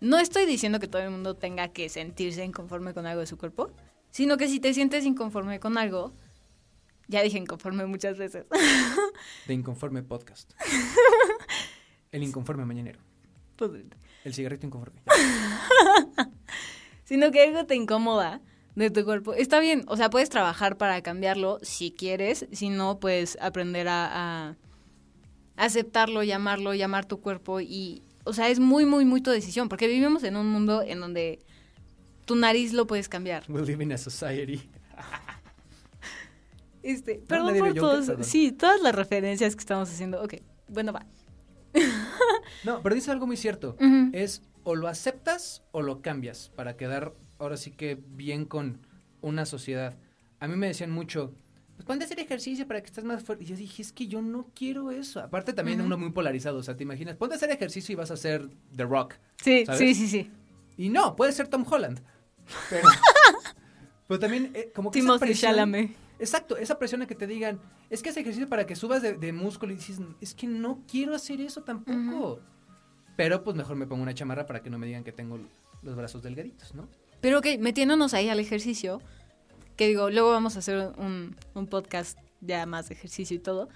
No 0.00 0.18
estoy 0.18 0.46
diciendo 0.46 0.80
que 0.80 0.88
todo 0.88 1.02
el 1.02 1.10
mundo 1.10 1.34
tenga 1.34 1.68
que 1.68 1.88
sentirse 1.88 2.44
inconforme 2.44 2.94
con 2.94 3.06
algo 3.06 3.20
de 3.20 3.26
su 3.26 3.38
cuerpo, 3.38 3.70
sino 4.12 4.36
que 4.36 4.46
si 4.46 4.60
te 4.60 4.72
sientes 4.72 5.04
inconforme 5.04 5.58
con 5.58 5.76
algo, 5.78 6.12
ya 7.08 7.22
dije 7.22 7.38
inconforme 7.38 7.86
muchas 7.86 8.18
veces. 8.18 8.46
De 9.46 9.54
Inconforme 9.54 10.02
Podcast. 10.02 10.52
El 12.12 12.22
Inconforme 12.22 12.64
Mañanero. 12.64 13.00
Pues, 13.56 13.72
El 14.24 14.34
cigarrito 14.34 14.66
inconforme. 14.66 15.00
sino 17.04 17.30
que 17.30 17.42
algo 17.42 17.64
te 17.66 17.74
incomoda 17.74 18.40
de 18.74 18.90
tu 18.90 19.04
cuerpo. 19.04 19.34
Está 19.34 19.60
bien, 19.60 19.84
o 19.88 19.96
sea, 19.96 20.10
puedes 20.10 20.28
trabajar 20.28 20.76
para 20.76 21.02
cambiarlo 21.02 21.58
si 21.62 21.90
quieres, 21.90 22.46
si 22.52 22.68
no, 22.68 23.00
pues 23.00 23.38
aprender 23.40 23.88
a, 23.88 24.50
a 24.50 24.56
aceptarlo, 25.56 26.22
llamarlo, 26.22 26.74
llamar 26.74 27.06
tu 27.06 27.20
cuerpo 27.20 27.60
y, 27.60 28.02
o 28.24 28.32
sea, 28.34 28.48
es 28.48 28.60
muy, 28.60 28.84
muy, 28.84 29.04
muy 29.06 29.22
tu 29.22 29.30
decisión, 29.30 29.68
porque 29.68 29.88
vivimos 29.88 30.22
en 30.22 30.36
un 30.36 30.48
mundo 30.48 30.82
en 30.82 31.00
donde 31.00 31.38
tu 32.24 32.36
nariz 32.36 32.72
lo 32.72 32.86
puedes 32.86 33.08
cambiar. 33.08 33.44
We 33.48 33.62
live 33.62 33.82
in 33.82 33.92
a 33.92 33.98
society. 33.98 34.68
Este, 36.82 37.18
No, 37.18 37.24
perdón 37.26 37.58
por 37.58 37.74
todos, 37.74 38.06
perdón. 38.06 38.24
sí, 38.24 38.50
todas 38.50 38.80
las 38.80 38.92
referencias 38.94 39.54
que 39.54 39.60
estamos 39.60 39.88
haciendo. 39.88 40.20
Ok, 40.22 40.34
bueno, 40.68 40.92
va. 40.92 41.06
No, 42.64 42.82
pero 42.82 42.94
dice 42.94 43.10
algo 43.10 43.26
muy 43.26 43.36
cierto. 43.36 43.76
Es 44.12 44.42
o 44.64 44.74
lo 44.76 44.88
aceptas 44.88 45.62
o 45.72 45.82
lo 45.82 46.02
cambias 46.02 46.50
para 46.54 46.76
quedar 46.76 47.14
ahora 47.38 47.56
sí 47.56 47.70
que 47.72 47.98
bien 48.08 48.44
con 48.44 48.86
una 49.20 49.46
sociedad. 49.46 49.96
A 50.38 50.46
mí 50.48 50.56
me 50.56 50.68
decían 50.68 50.90
mucho, 50.90 51.34
pues 51.74 51.86
ponte 51.86 52.04
a 52.04 52.06
hacer 52.06 52.20
ejercicio 52.20 52.66
para 52.68 52.80
que 52.80 52.86
estés 52.86 53.04
más 53.04 53.22
fuerte. 53.24 53.44
Y 53.44 53.46
yo 53.48 53.56
dije, 53.56 53.82
es 53.82 53.92
que 53.92 54.06
yo 54.06 54.22
no 54.22 54.50
quiero 54.54 54.90
eso. 54.90 55.20
Aparte 55.20 55.52
también 55.52 55.80
uno 55.80 55.96
muy 55.98 56.10
polarizado, 56.10 56.58
o 56.58 56.62
sea, 56.62 56.76
te 56.76 56.84
imaginas, 56.84 57.16
ponte 57.16 57.34
a 57.34 57.36
hacer 57.36 57.50
ejercicio 57.50 57.92
y 57.92 57.96
vas 57.96 58.10
a 58.10 58.16
ser 58.16 58.48
The 58.76 58.84
Rock. 58.84 59.14
Sí, 59.42 59.64
¿sabes? 59.66 59.80
sí, 59.80 59.94
sí, 59.94 60.08
sí. 60.08 60.30
Y 60.82 60.88
no, 60.88 61.14
puede 61.14 61.30
ser 61.30 61.46
Tom 61.46 61.64
Holland. 61.70 62.00
Pero, 62.68 62.88
pero 64.08 64.18
también 64.18 64.50
eh, 64.52 64.72
como 64.74 64.90
que 64.90 64.98
esa 64.98 65.16
presión- 65.18 65.52
Chalamet. 65.52 65.92
Exacto, 66.18 66.56
esa 66.56 66.76
presión 66.76 67.00
de 67.02 67.06
que 67.06 67.14
te 67.14 67.28
digan, 67.28 67.60
es 67.88 68.02
que 68.02 68.08
hace 68.10 68.20
ejercicio 68.20 68.48
para 68.48 68.66
que 68.66 68.74
subas 68.74 69.00
de, 69.00 69.12
de 69.14 69.32
músculo 69.32 69.72
y 69.72 69.76
dices, 69.76 70.00
es 70.20 70.34
que 70.34 70.48
no 70.48 70.80
quiero 70.90 71.14
hacer 71.14 71.40
eso 71.40 71.62
tampoco. 71.62 72.40
Pero 73.16 73.44
pues 73.44 73.56
mejor 73.56 73.76
me 73.76 73.86
pongo 73.86 74.02
una 74.02 74.12
chamarra 74.12 74.44
para 74.44 74.60
que 74.60 74.70
no 74.70 74.78
me 74.78 74.86
digan 74.88 75.04
que 75.04 75.12
tengo 75.12 75.38
los 75.82 75.94
brazos 75.94 76.20
delgaditos, 76.22 76.74
¿no? 76.74 76.88
Pero 77.20 77.38
ok, 77.38 77.46
metiéndonos 77.60 78.12
ahí 78.14 78.28
al 78.28 78.40
ejercicio, 78.40 79.00
que 79.76 79.86
digo, 79.86 80.10
luego 80.10 80.30
vamos 80.30 80.56
a 80.56 80.58
hacer 80.60 80.92
un, 80.98 81.36
un 81.54 81.66
podcast 81.68 82.18
ya 82.40 82.66
más 82.66 82.88
de 82.88 82.94
ejercicio 82.96 83.36
y 83.36 83.40
todo. 83.40 83.68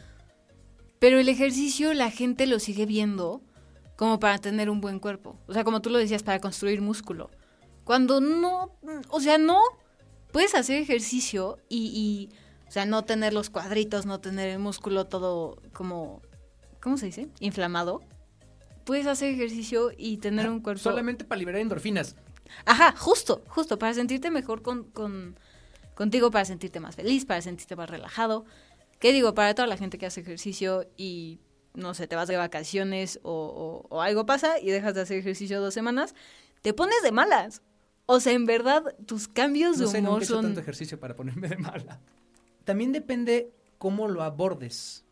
Pero 0.98 1.20
el 1.20 1.28
ejercicio 1.28 1.94
la 1.94 2.10
gente 2.10 2.46
lo 2.48 2.58
sigue 2.58 2.84
viendo 2.84 3.42
como 3.96 4.20
para 4.20 4.38
tener 4.38 4.70
un 4.70 4.80
buen 4.80 4.98
cuerpo. 4.98 5.38
O 5.46 5.52
sea, 5.52 5.64
como 5.64 5.80
tú 5.80 5.90
lo 5.90 5.98
decías, 5.98 6.22
para 6.22 6.40
construir 6.40 6.80
músculo. 6.80 7.30
Cuando 7.84 8.20
no, 8.20 8.72
o 9.10 9.20
sea, 9.20 9.38
no, 9.38 9.60
puedes 10.32 10.54
hacer 10.54 10.80
ejercicio 10.80 11.58
y, 11.68 11.86
y, 12.32 12.36
o 12.68 12.70
sea, 12.70 12.84
no 12.84 13.04
tener 13.04 13.32
los 13.32 13.48
cuadritos, 13.48 14.06
no 14.06 14.20
tener 14.20 14.48
el 14.50 14.58
músculo 14.58 15.06
todo 15.06 15.62
como, 15.72 16.20
¿cómo 16.80 16.98
se 16.98 17.06
dice? 17.06 17.28
Inflamado. 17.40 18.02
Puedes 18.84 19.06
hacer 19.06 19.30
ejercicio 19.32 19.90
y 19.96 20.18
tener 20.18 20.48
un 20.48 20.60
cuerpo... 20.60 20.82
Solamente 20.82 21.24
para 21.24 21.38
liberar 21.38 21.60
endorfinas. 21.60 22.14
Ajá, 22.64 22.94
justo, 22.96 23.42
justo, 23.48 23.78
para 23.78 23.94
sentirte 23.94 24.30
mejor 24.30 24.62
con, 24.62 24.84
con- 24.84 25.36
contigo, 25.94 26.30
para 26.30 26.44
sentirte 26.44 26.78
más 26.78 26.94
feliz, 26.94 27.24
para 27.24 27.40
sentirte 27.42 27.74
más 27.74 27.90
relajado. 27.90 28.44
¿Qué 29.00 29.12
digo? 29.12 29.34
Para 29.34 29.54
toda 29.54 29.66
la 29.66 29.76
gente 29.76 29.98
que 29.98 30.06
hace 30.06 30.20
ejercicio 30.20 30.86
y, 30.96 31.40
no 31.76 31.94
sé, 31.94 32.06
te 32.08 32.16
vas 32.16 32.26
de 32.28 32.36
vacaciones 32.36 33.20
o, 33.22 33.30
o- 33.88 33.94
o 33.94 34.02
algo 34.02 34.26
pasa 34.26 34.58
y 34.58 34.70
dejas 34.70 34.94
de 34.94 35.02
hacer 35.02 35.18
ejercicio 35.18 35.60
dos 35.60 35.74
semanas, 35.74 36.14
te 36.62 36.72
pones 36.74 37.00
de 37.02 37.12
malas. 37.12 37.62
O 38.06 38.20
sea, 38.20 38.32
en 38.32 38.46
verdad, 38.46 38.82
tus 39.06 39.28
cambios 39.28 39.78
de 39.78 39.84
No 39.84 39.90
sé, 39.90 39.98
nunca 40.00 40.10
humor 40.10 40.22
he 40.22 40.24
hecho 40.24 40.34
son... 40.34 40.44
tanto 40.46 40.60
ejercicio 40.60 40.98
para 41.00 41.14
ponerme 41.16 41.48
de 41.48 41.56
mala. 41.58 42.00
También 42.64 42.92
depende 42.92 43.50
cómo 43.78 44.08
lo 44.08 44.22
abordes. 44.22 45.04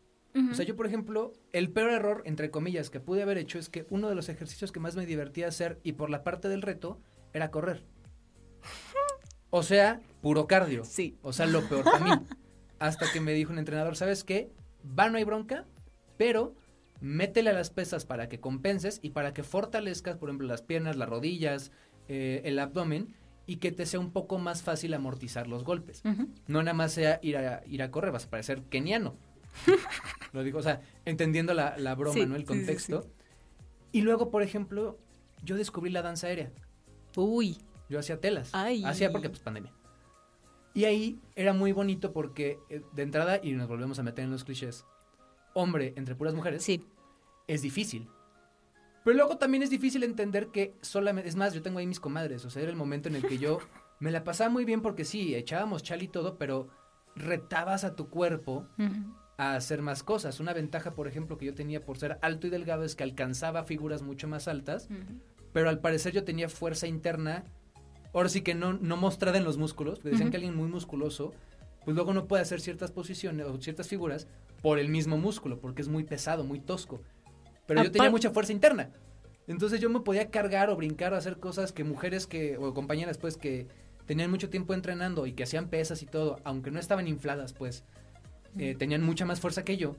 O 0.51 0.53
sea, 0.53 0.65
yo, 0.65 0.75
por 0.75 0.85
ejemplo, 0.85 1.31
el 1.53 1.71
peor 1.71 1.91
error, 1.91 2.21
entre 2.25 2.51
comillas, 2.51 2.89
que 2.89 2.99
pude 2.99 3.21
haber 3.21 3.37
hecho 3.37 3.57
es 3.57 3.69
que 3.69 3.85
uno 3.89 4.09
de 4.09 4.15
los 4.15 4.27
ejercicios 4.27 4.73
que 4.73 4.81
más 4.81 4.97
me 4.97 5.05
divertía 5.05 5.47
hacer, 5.47 5.79
y 5.81 5.93
por 5.93 6.09
la 6.09 6.25
parte 6.25 6.49
del 6.49 6.61
reto, 6.61 6.99
era 7.31 7.51
correr. 7.51 7.85
O 9.49 9.63
sea, 9.63 10.01
puro 10.21 10.47
cardio. 10.47 10.83
Sí. 10.83 11.17
O 11.21 11.31
sea, 11.31 11.45
lo 11.45 11.67
peor 11.69 11.85
para 11.85 11.99
mí. 11.99 12.11
Hasta 12.79 13.09
que 13.11 13.21
me 13.21 13.31
dijo 13.33 13.53
un 13.53 13.59
entrenador, 13.59 13.95
¿sabes 13.95 14.25
qué? 14.25 14.51
Va, 14.97 15.09
no 15.09 15.17
hay 15.17 15.23
bronca, 15.23 15.65
pero 16.17 16.55
métele 17.01 17.49
a 17.49 17.53
las 17.53 17.69
pesas 17.69 18.05
para 18.05 18.29
que 18.29 18.39
compenses 18.39 18.99
y 19.01 19.11
para 19.11 19.33
que 19.33 19.43
fortalezcas, 19.43 20.17
por 20.17 20.29
ejemplo, 20.29 20.47
las 20.47 20.61
piernas, 20.61 20.95
las 20.95 21.09
rodillas, 21.09 21.71
eh, 22.07 22.41
el 22.45 22.59
abdomen, 22.59 23.13
y 23.47 23.57
que 23.57 23.71
te 23.71 23.85
sea 23.85 23.99
un 23.99 24.11
poco 24.11 24.39
más 24.39 24.63
fácil 24.63 24.93
amortizar 24.93 25.47
los 25.47 25.63
golpes. 25.63 26.01
No 26.47 26.63
nada 26.63 26.73
más 26.73 26.93
sea 26.93 27.19
ir 27.21 27.37
a, 27.37 27.61
ir 27.67 27.83
a 27.83 27.91
correr, 27.91 28.11
vas 28.11 28.25
a 28.25 28.29
parecer 28.29 28.63
keniano. 28.63 29.15
Lo 30.33 30.43
digo, 30.43 30.59
o 30.59 30.63
sea, 30.63 30.81
entendiendo 31.05 31.53
la, 31.53 31.77
la 31.77 31.95
broma, 31.95 32.13
Sí, 32.13 32.25
¿no? 32.25 32.35
El 32.35 32.41
sí, 32.41 32.47
sí, 32.47 32.47
contexto. 32.47 33.07
Y 33.91 34.01
luego, 34.01 34.31
por 34.31 34.41
ejemplo, 34.41 34.97
yo 35.43 35.55
descubrí 35.55 35.91
la 35.91 36.01
danza 36.01 36.27
aérea. 36.27 36.51
Uy, 37.15 37.57
Yo 37.87 37.99
hacía 37.99 38.19
telas. 38.19 38.49
Ay. 38.53 38.83
Hacía 38.83 39.11
porque, 39.11 39.29
pues, 39.29 39.41
pandemia. 39.41 39.71
Y 40.73 40.85
ahí 40.85 41.19
era 41.35 41.53
muy 41.53 41.71
bonito 41.71 42.11
porque, 42.11 42.59
eh, 42.69 42.81
de 42.93 43.03
entrada, 43.03 43.39
y 43.41 43.53
nos 43.53 43.67
volvemos 43.69 43.97
a 43.99 44.03
meter 44.03 44.25
en 44.25 44.31
los 44.31 44.43
clichés, 44.43 44.85
hombre 45.55 45.93
entre 45.95 46.13
puras 46.15 46.35
mujeres, 46.35 46.61
sí. 46.63 46.85
es 47.47 47.63
difícil. 47.63 48.07
Pero 49.03 49.17
luego 49.17 49.37
también 49.37 49.63
es 49.63 49.69
difícil 49.69 50.03
entender 50.03 50.47
que 50.47 50.75
solamente, 50.81 51.29
es 51.29 51.35
más, 51.35 51.53
yo 51.53 51.61
tengo 51.61 51.79
ahí 51.79 51.87
mis 51.87 51.99
comadres, 51.99 52.43
o 52.45 52.49
sea, 52.49 52.61
era 52.61 52.71
el 52.71 52.77
momento 52.77 53.09
en 53.09 53.15
el 53.15 53.25
que 53.25 53.37
yo 53.37 53.59
me 53.99 54.11
la 54.11 54.23
pasaba 54.23 54.49
muy 54.49 54.65
bien 54.65 54.81
porque 54.81 55.05
sí, 55.05 55.33
echábamos 55.33 55.81
chal 55.81 56.03
y 56.03 56.07
todo, 56.07 56.37
pero 56.37 56.67
retabas 57.15 57.83
a 57.83 57.95
tu 57.95 58.09
cuerpo 58.09 58.67
a 59.37 59.55
hacer 59.55 59.81
más 59.81 60.03
cosas. 60.03 60.39
Una 60.39 60.53
ventaja, 60.53 60.95
por 60.95 61.07
ejemplo, 61.07 61.37
que 61.37 61.45
yo 61.45 61.53
tenía 61.53 61.85
por 61.85 61.97
ser 61.97 62.17
alto 62.21 62.47
y 62.47 62.49
delgado 62.49 62.83
es 62.83 62.95
que 62.95 63.03
alcanzaba 63.03 63.63
figuras 63.63 64.01
mucho 64.01 64.27
más 64.27 64.47
altas, 64.47 64.89
pero 65.53 65.69
al 65.69 65.79
parecer 65.79 66.11
yo 66.11 66.23
tenía 66.23 66.49
fuerza 66.49 66.87
interna, 66.87 67.45
ahora 68.13 68.27
sí 68.27 68.41
que 68.41 68.55
no, 68.55 68.73
no 68.73 68.97
mostrada 68.97 69.37
en 69.37 69.45
los 69.45 69.57
músculos, 69.57 70.03
decían 70.03 70.29
que 70.31 70.37
alguien 70.37 70.55
muy 70.55 70.67
musculoso, 70.67 71.33
pues 71.85 71.95
luego 71.95 72.13
no 72.13 72.27
puede 72.27 72.41
hacer 72.41 72.59
ciertas 72.59 72.91
posiciones 72.91 73.45
o 73.45 73.61
ciertas 73.61 73.87
figuras 73.87 74.27
por 74.61 74.79
el 74.79 74.89
mismo 74.89 75.17
músculo, 75.17 75.59
porque 75.59 75.83
es 75.83 75.87
muy 75.87 76.03
pesado, 76.03 76.43
muy 76.43 76.59
tosco. 76.59 77.01
Pero 77.67 77.83
yo 77.83 77.91
tenía 77.91 78.09
mucha 78.09 78.31
fuerza 78.31 78.51
interna. 78.51 78.89
Entonces 79.47 79.79
yo 79.79 79.89
me 79.91 79.99
podía 79.99 80.31
cargar 80.31 80.71
o 80.71 80.75
brincar 80.75 81.13
o 81.13 81.15
hacer 81.15 81.37
cosas 81.37 81.71
que 81.71 81.83
mujeres 81.83 82.25
que, 82.25 82.57
o 82.57 82.73
compañeras 82.73 83.19
pues 83.19 83.37
que 83.37 83.67
tenían 84.07 84.31
mucho 84.31 84.49
tiempo 84.49 84.73
entrenando 84.73 85.27
y 85.27 85.33
que 85.33 85.43
hacían 85.43 85.69
pesas 85.69 86.01
y 86.01 86.07
todo, 86.07 86.39
aunque 86.43 86.71
no 86.71 86.79
estaban 86.79 87.07
infladas 87.07 87.53
pues, 87.53 87.83
eh, 88.57 88.75
tenían 88.75 89.03
mucha 89.03 89.25
más 89.25 89.39
fuerza 89.39 89.63
que 89.63 89.77
yo. 89.77 89.95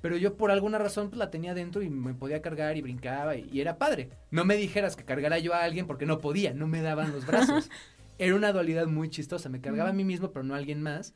Pero 0.00 0.16
yo 0.16 0.36
por 0.36 0.52
alguna 0.52 0.78
razón 0.78 1.08
pues, 1.08 1.18
la 1.18 1.30
tenía 1.30 1.54
dentro 1.54 1.82
y 1.82 1.90
me 1.90 2.14
podía 2.14 2.40
cargar 2.40 2.76
y 2.76 2.82
brincaba 2.82 3.34
y, 3.34 3.48
y 3.52 3.60
era 3.60 3.78
padre. 3.78 4.10
No 4.30 4.44
me 4.44 4.56
dijeras 4.56 4.94
que 4.94 5.04
cargara 5.04 5.40
yo 5.40 5.54
a 5.54 5.64
alguien 5.64 5.88
porque 5.88 6.06
no 6.06 6.20
podía, 6.20 6.54
no 6.54 6.68
me 6.68 6.80
daban 6.80 7.10
los 7.10 7.26
brazos. 7.26 7.68
era 8.18 8.34
una 8.34 8.52
dualidad 8.52 8.86
muy 8.86 9.08
chistosa. 9.08 9.48
Me 9.48 9.60
cargaba 9.60 9.90
a 9.90 9.94
mí 9.94 10.04
mismo 10.04 10.32
pero 10.32 10.44
no 10.44 10.54
a 10.54 10.58
alguien 10.58 10.82
más. 10.82 11.14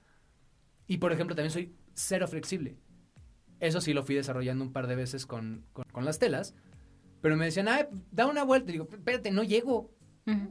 Y 0.86 0.98
por 0.98 1.12
ejemplo 1.12 1.36
también 1.36 1.52
soy 1.52 1.74
cero 1.94 2.26
flexible. 2.28 2.76
Eso 3.60 3.80
sí 3.80 3.92
lo 3.92 4.02
fui 4.02 4.14
desarrollando 4.14 4.64
un 4.64 4.72
par 4.72 4.86
de 4.86 4.96
veces 4.96 5.26
con, 5.26 5.64
con, 5.72 5.84
con 5.92 6.04
las 6.04 6.18
telas. 6.18 6.54
Pero 7.20 7.36
me 7.36 7.44
decían, 7.44 7.68
ah, 7.68 7.88
da 8.10 8.26
una 8.26 8.42
vuelta. 8.42 8.70
Y 8.70 8.72
digo, 8.72 8.88
espérate, 8.90 9.30
no 9.30 9.44
llego. 9.44 9.90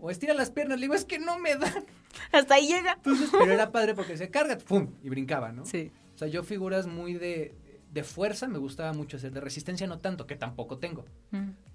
O 0.02 0.10
estira 0.10 0.34
las 0.34 0.52
piernas. 0.52 0.80
Le 0.80 0.86
digo, 0.86 0.96
es 0.96 1.06
que 1.06 1.20
no 1.20 1.40
me 1.40 1.56
dan. 1.56 1.86
Hasta 2.32 2.56
ahí 2.56 2.68
llega. 2.68 2.94
Entonces, 2.94 3.30
pero 3.32 3.52
era 3.52 3.72
padre 3.74 3.94
porque 3.94 4.18
se 4.18 4.30
carga, 4.30 4.58
¡pum! 4.58 4.94
Y 5.04 5.10
brincaba, 5.10 5.52
¿no? 5.52 5.66
Sí. 5.66 5.92
O 6.16 6.18
sea, 6.18 6.28
yo 6.28 6.44
figuras 6.44 6.88
muy 6.88 7.14
de, 7.14 7.56
de 7.92 8.04
fuerza 8.04 8.48
me 8.48 8.58
gustaba 8.58 8.94
mucho 8.94 9.18
hacer, 9.18 9.32
de 9.32 9.42
resistencia 9.42 9.88
no 9.88 10.00
tanto, 10.00 10.28
que 10.28 10.36
tampoco 10.36 10.78
tengo. 10.78 11.06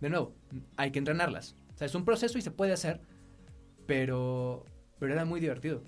De 0.01 0.11
nuevo, 0.11 0.35
hay 0.77 0.91
que 0.91 0.99
entrenarlas. 0.99 1.55
O 1.75 1.79
sea, 1.79 1.87
es 1.87 1.95
un 1.95 2.05
proceso 2.05 2.39
y 2.39 2.43
se 2.43 2.51
puede 2.51 2.73
hacer, 2.73 3.01
pero, 3.87 4.65
pero 4.99 5.13
era 5.13 5.25
muy 5.25 5.41
divertido. 5.41 5.83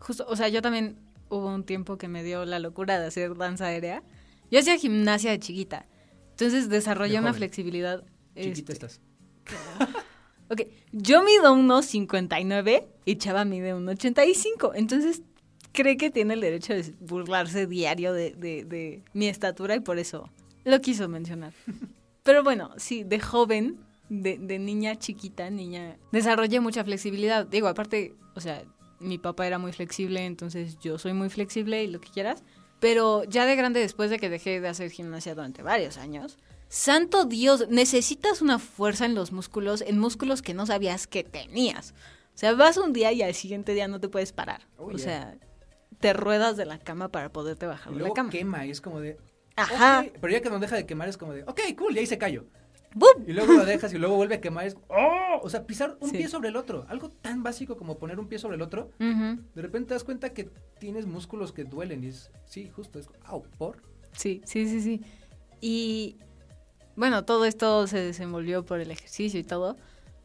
Justo, 0.00 0.26
o 0.28 0.36
sea, 0.36 0.48
yo 0.48 0.62
también 0.62 0.96
hubo 1.28 1.46
un 1.54 1.64
tiempo 1.64 1.98
que 1.98 2.08
me 2.08 2.22
dio 2.22 2.44
la 2.44 2.58
locura 2.58 2.98
de 3.00 3.06
hacer 3.06 3.36
danza 3.36 3.66
aérea. 3.66 4.02
Yo 4.50 4.60
hacía 4.60 4.76
gimnasia 4.78 5.30
de 5.30 5.38
chiquita. 5.38 5.86
Entonces 6.30 6.68
desarrollé 6.68 7.14
De 7.14 7.18
una 7.20 7.34
flexibilidad. 7.34 8.04
Chiquita 8.36 8.72
este, 8.72 8.86
estás. 8.86 9.00
Ok, 10.50 10.62
yo 10.92 11.22
mido 11.22 11.52
unos 11.52 11.84
59 11.84 12.88
y 13.04 13.16
Chava 13.16 13.44
mide 13.44 13.74
un 13.74 13.86
85. 13.86 14.72
Entonces 14.74 15.20
cree 15.72 15.98
que 15.98 16.10
tiene 16.10 16.32
el 16.32 16.40
derecho 16.40 16.72
de 16.72 16.94
burlarse 17.00 17.66
diario 17.66 18.14
de, 18.14 18.30
de- 18.32 18.64
de 18.64 19.02
mi 19.12 19.28
estatura 19.28 19.76
y 19.76 19.80
por 19.80 19.98
eso 19.98 20.30
lo 20.64 20.80
quiso 20.80 21.06
mencionar. 21.06 21.52
Pero 22.22 22.42
bueno, 22.42 22.70
sí, 22.78 23.04
de 23.04 23.20
joven, 23.20 23.78
de, 24.08 24.38
de 24.38 24.58
niña 24.58 24.96
chiquita, 24.96 25.50
niña, 25.50 25.98
desarrollé 26.12 26.60
mucha 26.60 26.84
flexibilidad. 26.84 27.46
Digo, 27.46 27.68
aparte, 27.68 28.14
o 28.34 28.40
sea, 28.40 28.64
mi 29.00 29.18
papá 29.18 29.46
era 29.46 29.58
muy 29.58 29.72
flexible, 29.72 30.24
entonces 30.24 30.78
yo 30.78 30.98
soy 30.98 31.12
muy 31.12 31.28
flexible 31.30 31.82
y 31.82 31.88
lo 31.88 32.00
que 32.00 32.10
quieras. 32.10 32.42
Pero 32.80 33.24
ya 33.24 33.44
de 33.44 33.56
grande, 33.56 33.80
después 33.80 34.10
de 34.10 34.18
que 34.18 34.30
dejé 34.30 34.60
de 34.60 34.68
hacer 34.68 34.90
gimnasia 34.90 35.34
durante 35.34 35.62
varios 35.62 35.98
años, 35.98 36.38
santo 36.68 37.24
Dios, 37.24 37.68
necesitas 37.68 38.40
una 38.40 38.58
fuerza 38.58 39.04
en 39.04 39.14
los 39.14 39.32
músculos, 39.32 39.80
en 39.80 39.98
músculos 39.98 40.42
que 40.42 40.54
no 40.54 40.64
sabías 40.66 41.06
que 41.06 41.24
tenías. 41.24 41.92
O 42.34 42.38
sea, 42.38 42.54
vas 42.54 42.76
un 42.76 42.92
día 42.92 43.10
y 43.10 43.22
al 43.22 43.34
siguiente 43.34 43.74
día 43.74 43.88
no 43.88 43.98
te 43.98 44.08
puedes 44.08 44.32
parar. 44.32 44.68
Oh, 44.76 44.86
o 44.86 44.90
yeah. 44.92 44.98
sea, 44.98 45.38
te 45.98 46.12
ruedas 46.12 46.56
de 46.56 46.66
la 46.66 46.78
cama 46.78 47.08
para 47.08 47.32
poderte 47.32 47.66
Y 47.66 47.68
bajar 47.68 47.92
de 47.92 48.00
la 48.00 48.12
cama. 48.12 48.30
quema 48.30 48.64
y 48.64 48.70
es 48.70 48.80
como 48.80 49.00
de... 49.00 49.18
Ajá. 49.56 50.06
Pero 50.20 50.32
ya 50.32 50.40
que 50.40 50.50
no 50.50 50.60
deja 50.60 50.76
de 50.76 50.86
quemar 50.86 51.08
es 51.08 51.16
como 51.16 51.32
de, 51.32 51.42
ok, 51.42 51.60
cool, 51.76 51.96
y 51.96 51.98
ahí 51.98 52.06
se 52.06 52.16
cayó. 52.16 52.46
¡Bum! 52.94 53.24
Y 53.26 53.32
luego 53.32 53.52
lo 53.52 53.64
dejas 53.66 53.92
y 53.92 53.98
luego 53.98 54.16
vuelve 54.16 54.36
a 54.36 54.40
quemar. 54.40 54.66
Es, 54.66 54.76
¡oh! 54.88 55.40
O 55.42 55.50
sea, 55.50 55.66
pisar 55.66 55.96
un 56.00 56.10
Sí. 56.10 56.16
pie 56.16 56.28
sobre 56.28 56.48
el 56.48 56.56
otro. 56.56 56.86
Algo 56.88 57.10
tan 57.10 57.42
básico 57.42 57.76
como 57.76 57.98
poner 57.98 58.18
un 58.18 58.28
pie 58.28 58.38
sobre 58.38 58.56
el 58.56 58.62
otro. 58.62 58.90
De 58.98 59.62
repente 59.62 59.88
te 59.88 59.94
das 59.94 60.04
cuenta 60.04 60.32
que 60.32 60.50
tienes 60.78 61.06
músculos 61.06 61.52
que 61.52 61.64
duelen 61.64 62.02
y 62.04 62.08
es, 62.08 62.30
sí, 62.46 62.68
justo, 62.74 62.98
es, 62.98 63.08
au, 63.24 63.42
por. 63.58 63.82
Sí, 64.12 64.40
sí, 64.44 64.66
sí, 64.66 64.80
sí. 64.80 65.02
Y 65.60 66.16
bueno, 66.96 67.24
todo 67.24 67.44
esto 67.44 67.86
se 67.86 67.98
desenvolvió 67.98 68.64
por 68.64 68.80
el 68.80 68.90
ejercicio 68.90 69.38
y 69.38 69.44
todo. 69.44 69.76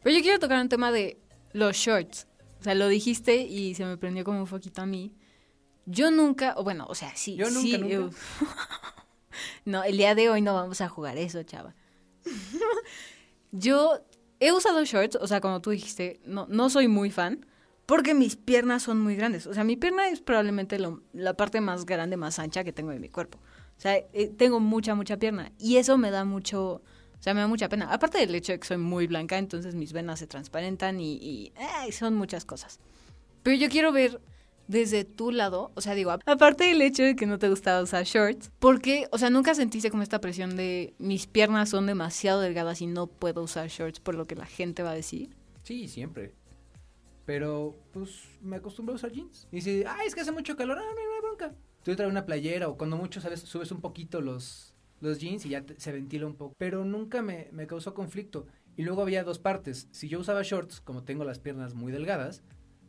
Pero 0.02 0.16
yo 0.16 0.22
quiero 0.22 0.40
tocar 0.40 0.60
un 0.62 0.70
tema 0.70 0.92
de 0.92 1.18
los 1.52 1.76
shorts. 1.76 2.28
O 2.60 2.64
sea, 2.64 2.76
lo 2.76 2.88
dijiste 2.88 3.38
y 3.42 3.76
se 3.76 3.84
me 3.86 3.98
prendió 3.98 4.24
como 4.24 4.40
un 4.40 4.48
foquito 4.48 4.82
a 4.82 4.86
mí. 4.86 5.14
Yo 5.86 6.12
nunca, 6.12 6.54
o 6.58 6.64
bueno, 6.64 6.86
o 6.88 6.96
sea, 6.96 7.14
sí, 7.16 7.36
Yo 7.36 7.46
nunca, 7.52 7.62
sí. 7.62 7.78
nunca. 7.78 7.94
eu- 7.96 8.14
no, 9.66 9.84
el 9.84 9.98
día 9.98 10.16
de 10.16 10.30
hoy 10.30 10.42
no 10.42 10.54
vamos 10.54 10.82
a 10.82 10.88
jugar 10.90 11.18
eso, 11.18 11.44
chava. 11.44 11.76
Yo 13.52 14.00
he 14.40 14.52
usado 14.52 14.84
shorts, 14.84 15.18
o 15.20 15.28
sea, 15.28 15.42
como 15.42 15.62
tú 15.62 15.70
dijiste, 15.70 16.20
no, 16.26 16.48
no 16.50 16.70
soy 16.70 16.88
muy 16.88 17.12
fan, 17.12 17.46
porque 17.86 18.14
mis 18.14 18.36
piernas 18.36 18.84
son 18.84 19.00
muy 19.02 19.16
grandes. 19.16 19.48
O 19.48 19.54
sea, 19.54 19.64
mi 19.64 19.76
pierna 19.76 20.08
es 20.08 20.22
probablemente 20.22 20.80
la 21.14 21.34
parte 21.34 21.62
más 21.62 21.86
grande, 21.86 22.18
más 22.18 22.40
ancha 22.40 22.64
que 22.64 22.74
tengo 22.74 22.92
de 22.92 23.00
mi 23.00 23.10
cuerpo. 23.10 23.40
O 23.78 23.82
sea, 23.82 23.98
eh, 23.98 24.34
tengo 24.38 24.60
mucha, 24.60 24.96
mucha 24.96 25.18
pierna. 25.18 25.52
Y 25.60 25.78
eso 25.78 25.98
me 25.98 26.12
da 26.12 26.24
mucho, 26.26 26.76
o 26.76 27.22
sea, 27.22 27.34
me 27.34 27.42
da 27.42 27.48
mucha 27.48 27.70
pena. 27.70 27.92
Aparte 27.92 28.20
del 28.20 28.34
hecho 28.36 28.54
de 28.54 28.60
que 28.60 28.68
soy 28.68 28.78
muy 28.78 29.08
blanca, 29.08 29.38
entonces 29.38 29.76
mis 29.76 29.94
venas 29.94 30.20
se 30.20 30.28
transparentan 30.28 31.00
y, 31.00 31.14
y, 31.16 31.54
son 31.92 32.16
muchas 32.16 32.46
cosas. 32.46 32.80
Pero 33.42 33.58
yo 33.58 33.70
quiero 33.70 33.92
ver 33.92 34.22
desde 34.68 35.04
tu 35.04 35.32
lado, 35.32 35.72
o 35.76 35.82
sea, 35.82 35.94
digo, 35.94 36.12
aparte 36.12 36.66
del 36.66 36.82
hecho 36.82 37.04
de 37.04 37.16
que 37.16 37.26
no 37.26 37.40
te 37.40 37.50
gustaba 37.50 37.82
usar 37.82 38.06
shorts, 38.06 38.52
porque, 38.60 39.08
o 39.12 39.18
sea, 39.18 39.30
nunca 39.30 39.56
sentiste 39.56 39.92
como 39.92 40.04
esta 40.04 40.22
presión 40.22 40.56
de 40.56 40.94
mis 41.00 41.28
piernas 41.28 41.70
son 41.70 41.86
demasiado 41.86 42.42
delgadas 42.42 42.82
y 42.82 42.88
no 42.88 43.08
puedo 43.08 43.44
usar 43.44 43.68
shorts 43.68 44.00
por 44.00 44.16
lo 44.16 44.26
que 44.26 44.36
la 44.36 44.46
gente 44.46 44.84
va 44.84 44.92
a 44.92 44.96
decir. 44.96 45.30
Sí, 45.64 45.88
siempre. 45.88 46.34
Pero, 47.26 47.76
pues, 47.92 48.24
me 48.42 48.58
acostumbro 48.58 48.94
a 48.94 48.96
usar 48.96 49.12
jeans. 49.12 49.48
Y 49.52 49.62
si, 49.62 49.84
ay, 49.88 50.08
es 50.08 50.16
que 50.16 50.22
hace 50.22 50.32
mucho 50.32 50.56
calor, 50.56 50.78
ah, 50.78 50.82
no, 50.82 51.16
hay 51.16 51.22
bronca. 51.22 51.56
Tú 51.84 51.96
traes 51.96 52.12
una 52.12 52.26
playera 52.26 52.68
o 52.68 52.78
cuando 52.78 52.98
mucho, 52.98 53.22
¿sabes? 53.22 53.42
Subes 53.42 53.72
un 53.72 53.82
poquito 53.82 54.22
los, 54.22 54.74
los 55.00 55.20
jeans 55.20 55.46
y 55.46 55.50
ya 55.50 55.64
se 55.78 55.92
ventila 55.92 56.26
un 56.26 56.36
poco. 56.36 56.54
Pero 56.58 56.84
nunca 56.86 57.22
me, 57.22 57.50
me 57.52 57.68
causó 57.68 57.94
conflicto. 57.94 58.48
Y 58.76 58.84
luego 58.84 59.02
había 59.02 59.24
dos 59.24 59.40
partes. 59.40 59.88
Si 59.92 60.10
yo 60.10 60.20
usaba 60.20 60.42
shorts, 60.42 60.82
como 60.82 61.04
tengo 61.04 61.24
las 61.24 61.40
piernas 61.40 61.76
muy 61.76 61.92
delgadas, 61.92 62.44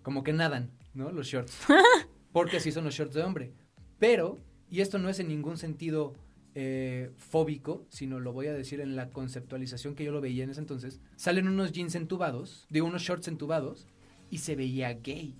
como 0.04 0.22
que 0.22 0.32
nadan, 0.32 0.70
¿no? 0.94 1.10
Los 1.10 1.26
shorts. 1.26 1.58
Porque 2.32 2.58
así 2.58 2.70
son 2.70 2.84
los 2.84 2.94
shorts 2.94 3.14
de 3.14 3.22
hombre. 3.24 3.52
Pero, 3.98 4.38
y 4.70 4.80
esto 4.80 4.98
no 4.98 5.08
es 5.08 5.18
en 5.18 5.26
ningún 5.26 5.56
sentido 5.56 6.12
eh, 6.54 7.10
fóbico, 7.16 7.84
sino 7.88 8.20
lo 8.20 8.32
voy 8.32 8.46
a 8.46 8.52
decir 8.52 8.80
en 8.80 8.94
la 8.94 9.10
conceptualización 9.10 9.96
que 9.96 10.04
yo 10.04 10.12
lo 10.12 10.20
veía 10.20 10.44
en 10.44 10.50
ese 10.50 10.60
entonces, 10.60 11.00
salen 11.16 11.48
unos 11.48 11.72
jeans 11.72 11.96
entubados, 11.96 12.66
de 12.70 12.82
unos 12.82 13.02
shorts 13.02 13.26
entubados, 13.26 13.88
y 14.30 14.38
se 14.38 14.54
veía 14.54 14.92
gay. 14.92 15.34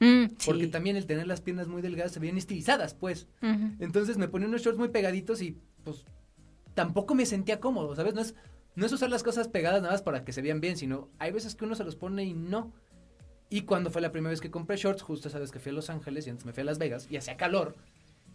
Mm, 0.00 0.34
Porque 0.44 0.64
sí. 0.64 0.70
también 0.70 0.96
el 0.96 1.06
tener 1.06 1.28
las 1.28 1.40
piernas 1.40 1.68
muy 1.68 1.80
delgadas 1.82 2.10
se 2.12 2.18
veían 2.18 2.38
estilizadas, 2.38 2.94
pues. 2.94 3.28
Entonces 3.78 4.18
me 4.18 4.26
ponía 4.26 4.48
unos 4.48 4.62
shorts 4.62 4.78
muy 4.78 4.88
pegaditos 4.88 5.42
y 5.42 5.58
pues 5.84 6.04
tampoco 6.74 7.14
me 7.14 7.26
sentía 7.26 7.60
cómodo, 7.60 7.94
¿sabes? 7.94 8.14
No 8.14 8.20
es, 8.20 8.34
no 8.74 8.86
es 8.86 8.92
usar 8.92 9.10
las 9.10 9.22
cosas 9.22 9.48
pegadas 9.48 9.80
nada 9.82 9.94
más 9.94 10.02
para 10.02 10.24
que 10.24 10.32
se 10.32 10.42
vean 10.42 10.60
bien, 10.60 10.76
sino 10.76 11.08
hay 11.18 11.30
veces 11.30 11.54
que 11.54 11.64
uno 11.64 11.74
se 11.74 11.84
los 11.84 11.94
pone 11.94 12.24
y 12.24 12.32
no. 12.34 12.72
Y 13.52 13.64
cuando 13.66 13.90
fue 13.90 14.00
la 14.00 14.12
primera 14.12 14.30
vez 14.30 14.40
que 14.40 14.50
compré 14.50 14.78
shorts, 14.78 15.02
justo 15.02 15.28
sabes 15.28 15.50
que 15.52 15.60
fui 15.60 15.72
a 15.72 15.74
Los 15.74 15.90
Ángeles 15.90 16.26
y 16.26 16.30
antes 16.30 16.46
me 16.46 16.54
fui 16.54 16.62
a 16.62 16.64
Las 16.64 16.78
Vegas 16.78 17.06
y 17.10 17.18
hacía 17.18 17.36
calor. 17.36 17.76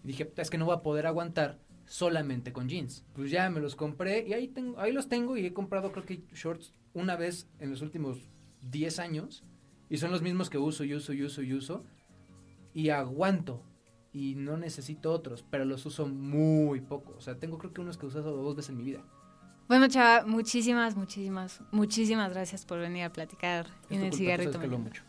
Y 0.03 0.09
dije, 0.09 0.31
es 0.37 0.51
que 0.51 0.59
no 0.59 0.65
voy 0.65 0.75
a 0.75 0.83
poder 0.83 1.07
aguantar 1.07 1.57
solamente 1.87 2.53
con 2.53 2.69
jeans. 2.69 3.03
Pues 3.15 3.31
ya 3.31 3.49
me 3.49 3.59
los 3.59 3.75
compré 3.75 4.27
y 4.27 4.33
ahí, 4.33 4.53
ahí 4.77 4.91
los 4.91 5.09
tengo 5.09 5.35
y 5.35 5.43
he 5.43 5.53
comprado 5.53 5.91
creo 5.91 6.05
que 6.05 6.21
shorts 6.35 6.71
una 6.93 7.15
vez 7.15 7.49
en 7.57 7.71
los 7.71 7.81
últimos 7.81 8.29
10 8.61 8.99
años. 8.99 9.43
Y 9.89 9.97
son 9.97 10.11
los 10.11 10.21
mismos 10.21 10.51
que 10.51 10.59
uso 10.59 10.83
y 10.83 10.93
uso 10.93 11.13
y 11.13 11.23
uso 11.23 11.41
y 11.41 11.51
uso. 11.51 11.83
Y 12.75 12.89
aguanto. 12.89 13.63
Y 14.13 14.35
no 14.35 14.55
necesito 14.55 15.11
otros, 15.11 15.43
pero 15.49 15.65
los 15.65 15.83
uso 15.87 16.07
muy 16.07 16.79
poco. 16.81 17.15
O 17.17 17.21
sea, 17.21 17.39
tengo 17.39 17.57
creo 17.57 17.73
que 17.73 17.81
unos 17.81 17.97
que 17.97 18.05
he 18.05 18.09
usado 18.09 18.37
dos 18.37 18.55
veces 18.55 18.69
en 18.69 18.77
mi 18.77 18.83
vida. 18.83 19.03
Bueno, 19.67 19.87
Chava, 19.89 20.25
muchísimas, 20.25 20.95
muchísimas, 20.95 21.59
muchísimas 21.71 22.31
gracias 22.31 22.65
por 22.65 22.79
venir 22.79 23.03
a 23.03 23.09
platicar 23.11 23.67
Es 23.89 23.97
en 23.97 24.03
el 24.03 24.09
culpa, 24.09 24.11
tú 24.11 24.17
cigarrito. 24.17 24.51
sabes 24.53 24.69
que 24.69 24.77
mucho. 24.77 25.03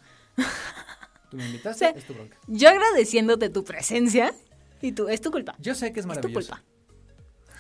Tú 1.31 1.37
me 1.37 1.47
invitaste, 1.47 1.87
Sí. 1.93 1.99
es 1.99 2.07
tu 2.07 2.15
bronca. 2.15 2.37
Yo 2.49 2.69
agradeciéndote 2.69 3.51
tu 3.51 3.65
presencia 3.65 4.35
y 4.83 4.93
tú, 4.93 5.09
es 5.09 5.21
tu 5.21 5.31
culpa. 5.31 5.55
Yo 5.61 5.75
sé 5.75 5.93
que 5.93 6.01
es 6.01 6.07
Es 6.07 6.09
tu 6.09 6.15
maravilloso. 6.15 6.51
culpa. 6.51 6.65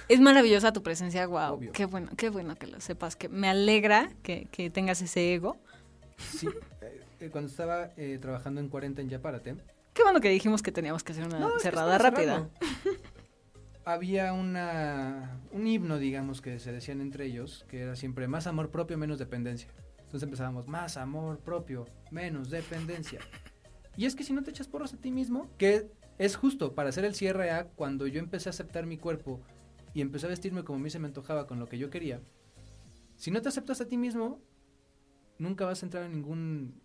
Es 0.08 0.20
maravillosa 0.20 0.72
tu 0.72 0.82
presencia, 0.82 1.26
wow. 1.26 1.54
Obvio. 1.54 1.72
Qué 1.72 1.84
bueno, 1.84 2.10
qué 2.16 2.30
bueno 2.30 2.56
que 2.56 2.66
lo 2.66 2.80
sepas, 2.80 3.14
que 3.14 3.28
me 3.28 3.48
alegra 3.48 4.10
que, 4.22 4.48
que 4.50 4.70
tengas 4.70 5.00
ese 5.02 5.34
ego. 5.34 5.56
Sí, 6.16 6.48
eh, 6.80 7.00
eh, 7.20 7.28
cuando 7.30 7.50
estaba 7.50 7.90
eh, 7.96 8.18
trabajando 8.20 8.60
en 8.60 8.68
40 8.68 9.02
en 9.02 9.08
Yapárate, 9.10 9.54
Qué 9.92 10.04
bueno 10.04 10.20
que 10.20 10.30
dijimos 10.30 10.62
que 10.62 10.70
teníamos 10.70 11.02
que 11.02 11.10
hacer 11.12 11.26
una 11.26 11.40
No, 11.40 11.58
cerrada 11.58 11.98
rápida. 11.98 12.48
Había 13.88 14.34
una, 14.34 15.40
un 15.50 15.66
himno, 15.66 15.98
digamos, 15.98 16.42
que 16.42 16.58
se 16.58 16.72
decían 16.72 17.00
entre 17.00 17.24
ellos, 17.24 17.64
que 17.70 17.80
era 17.80 17.96
siempre 17.96 18.28
más 18.28 18.46
amor 18.46 18.70
propio, 18.70 18.98
menos 18.98 19.18
dependencia. 19.18 19.70
Entonces 20.00 20.24
empezábamos, 20.24 20.68
más 20.68 20.98
amor 20.98 21.38
propio, 21.38 21.86
menos 22.10 22.50
dependencia. 22.50 23.20
Y 23.96 24.04
es 24.04 24.14
que 24.14 24.24
si 24.24 24.34
no 24.34 24.42
te 24.42 24.50
echas 24.50 24.68
porras 24.68 24.92
a 24.92 24.98
ti 24.98 25.10
mismo, 25.10 25.48
que 25.56 25.90
es 26.18 26.36
justo 26.36 26.74
para 26.74 26.90
hacer 26.90 27.06
el 27.06 27.14
cierre 27.14 27.50
a 27.50 27.64
cuando 27.64 28.06
yo 28.06 28.20
empecé 28.20 28.50
a 28.50 28.50
aceptar 28.50 28.84
mi 28.84 28.98
cuerpo 28.98 29.40
y 29.94 30.02
empecé 30.02 30.26
a 30.26 30.28
vestirme 30.28 30.64
como 30.64 30.78
a 30.78 30.82
mí 30.82 30.90
se 30.90 30.98
me 30.98 31.06
antojaba 31.06 31.46
con 31.46 31.58
lo 31.58 31.66
que 31.66 31.78
yo 31.78 31.88
quería. 31.88 32.20
Si 33.16 33.30
no 33.30 33.40
te 33.40 33.48
aceptas 33.48 33.80
a 33.80 33.88
ti 33.88 33.96
mismo, 33.96 34.38
nunca 35.38 35.64
vas 35.64 35.82
a 35.82 35.86
entrar 35.86 36.04
en 36.04 36.12
ningún... 36.12 36.82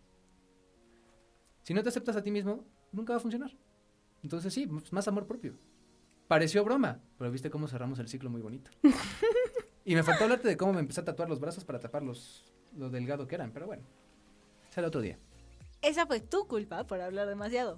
Si 1.64 1.74
no 1.74 1.84
te 1.84 1.90
aceptas 1.90 2.16
a 2.16 2.24
ti 2.24 2.32
mismo, 2.32 2.66
nunca 2.94 3.12
va 3.12 3.18
a 3.18 3.22
funcionar. 3.22 3.52
Entonces 4.24 4.54
sí, 4.54 4.70
más 4.92 5.10
amor 5.10 5.28
propio. 5.28 5.58
Pareció 6.34 6.64
broma, 6.64 7.00
pero 7.20 7.30
viste 7.30 7.52
cómo 7.52 7.68
cerramos 7.68 8.00
el 8.00 8.08
ciclo 8.08 8.28
muy 8.28 8.42
bonito. 8.42 8.72
y 9.86 9.94
me 9.94 10.02
faltó 10.02 10.24
hablarte 10.24 10.48
de 10.48 10.58
cómo 10.58 10.74
me 10.74 10.80
empecé 10.80 11.02
a 11.02 11.06
tatuar 11.06 11.30
los 11.30 11.40
brazos 11.40 11.64
para 11.64 11.80
tapar 11.80 12.02
los, 12.02 12.44
lo 12.76 12.90
delgado 12.90 13.28
que 13.28 13.36
eran, 13.36 13.52
pero 13.52 13.68
bueno. 13.68 13.84
Será 14.72 14.88
otro 14.88 15.02
día. 15.02 15.20
Esa 15.84 16.08
fue 16.08 16.22
tu 16.22 16.48
culpa 16.48 16.86
por 16.86 17.00
hablar 17.02 17.28
demasiado. 17.28 17.78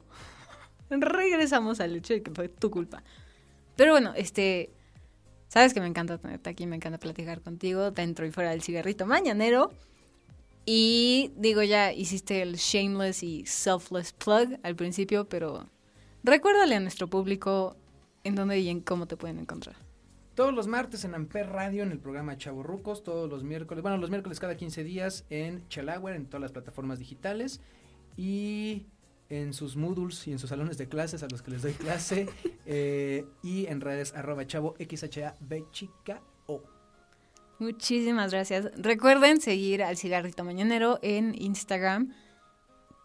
Regresamos 0.89 1.81
al 1.81 1.97
hecho 1.97 2.13
de 2.13 2.23
que 2.23 2.31
fue 2.31 2.47
tu 2.47 2.71
culpa. 2.71 3.03
Pero 3.75 3.91
bueno, 3.91 4.13
este. 4.15 4.71
Sabes 5.49 5.73
que 5.73 5.81
me 5.81 5.87
encanta 5.87 6.17
tenerte 6.17 6.49
aquí, 6.49 6.65
me 6.65 6.77
encanta 6.77 6.97
platicar 6.97 7.41
contigo 7.41 7.91
dentro 7.91 8.25
y 8.25 8.31
fuera 8.31 8.51
del 8.51 8.61
cigarrito 8.61 9.05
mañanero. 9.05 9.73
Y 10.65 11.33
digo, 11.35 11.61
ya 11.61 11.91
hiciste 11.91 12.41
el 12.41 12.55
shameless 12.55 13.21
y 13.21 13.45
selfless 13.45 14.13
plug 14.13 14.57
al 14.63 14.77
principio, 14.77 15.27
pero 15.27 15.67
recuérdale 16.23 16.75
a 16.75 16.79
nuestro 16.79 17.09
público 17.09 17.75
en 18.25 18.35
dónde 18.35 18.59
y 18.59 18.67
en 18.67 18.81
cómo 18.81 19.07
te 19.07 19.15
pueden 19.15 19.39
encontrar. 19.39 19.77
Todos 20.33 20.53
los 20.53 20.67
martes 20.67 21.05
en 21.05 21.15
Amper 21.15 21.47
Radio, 21.47 21.83
en 21.83 21.91
el 21.91 21.99
programa 21.99 22.37
Chavorrucos, 22.37 23.03
todos 23.03 23.29
los 23.29 23.45
miércoles, 23.45 23.81
bueno, 23.81 23.97
los 23.97 24.09
miércoles 24.09 24.41
cada 24.41 24.57
15 24.57 24.83
días 24.83 25.25
en 25.29 25.65
Chelauer, 25.69 26.13
en 26.15 26.25
todas 26.25 26.41
las 26.41 26.51
plataformas 26.51 26.99
digitales 26.99 27.61
y 28.17 28.87
en 29.29 29.53
sus 29.53 29.77
Moodles 29.77 30.27
y 30.27 30.33
en 30.33 30.39
sus 30.39 30.49
salones 30.49 30.77
de 30.77 30.89
clases 30.89 31.23
a 31.23 31.27
los 31.29 31.41
que 31.41 31.51
les 31.51 31.61
doy 31.61 31.71
clase 31.71 32.27
eh, 32.65 33.25
y 33.43 33.67
en 33.67 33.79
redes 33.79 34.13
arroba 34.13 34.45
chavo 34.45 34.75
chica 35.71 36.21
o. 36.47 36.61
Muchísimas 37.59 38.31
gracias. 38.31 38.69
Recuerden 38.75 39.39
seguir 39.39 39.83
al 39.83 39.95
cigarrito 39.95 40.43
mañanero 40.43 40.99
en 41.01 41.33
Instagram, 41.41 42.13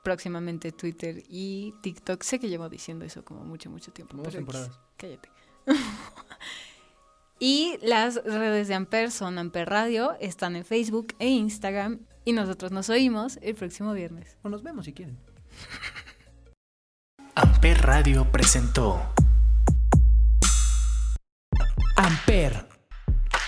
próximamente 0.03 0.73
Twitter 0.73 1.23
y 1.29 1.75
TikTok. 1.83 2.23
Sé 2.23 2.39
que 2.39 2.49
llevo 2.49 2.69
diciendo 2.69 3.05
eso 3.05 3.25
como 3.25 3.45
mucho, 3.45 3.71
mucho 3.71 3.93
tiempo. 3.93 4.17
Pero 4.17 4.31
temporadas. 4.31 4.79
Cállate. 4.97 5.29
y 7.39 7.79
las 7.83 8.23
redes 8.25 8.69
de 8.69 8.75
Amper 8.75 9.11
son 9.11 9.39
Amper 9.39 9.69
Radio, 9.69 10.17
están 10.21 10.57
en 10.57 10.65
Facebook 10.65 11.15
e 11.19 11.29
Instagram 11.29 12.01
y 12.25 12.33
nosotros 12.33 12.73
nos 12.73 12.89
oímos 12.91 13.39
el 13.43 13.55
próximo 13.55 13.93
viernes. 13.93 14.37
O 14.43 14.49
nos 14.49 14.63
vemos 14.63 14.85
si 14.85 14.93
quieren. 14.93 15.19
Amper 17.35 17.81
Radio 17.83 18.31
presentó 18.31 19.01
Amper, 21.97 22.67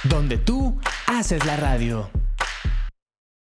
donde 0.05 0.39
tú 0.39 0.79
haces 1.07 1.45
la 1.45 1.57
radio. 1.57 2.11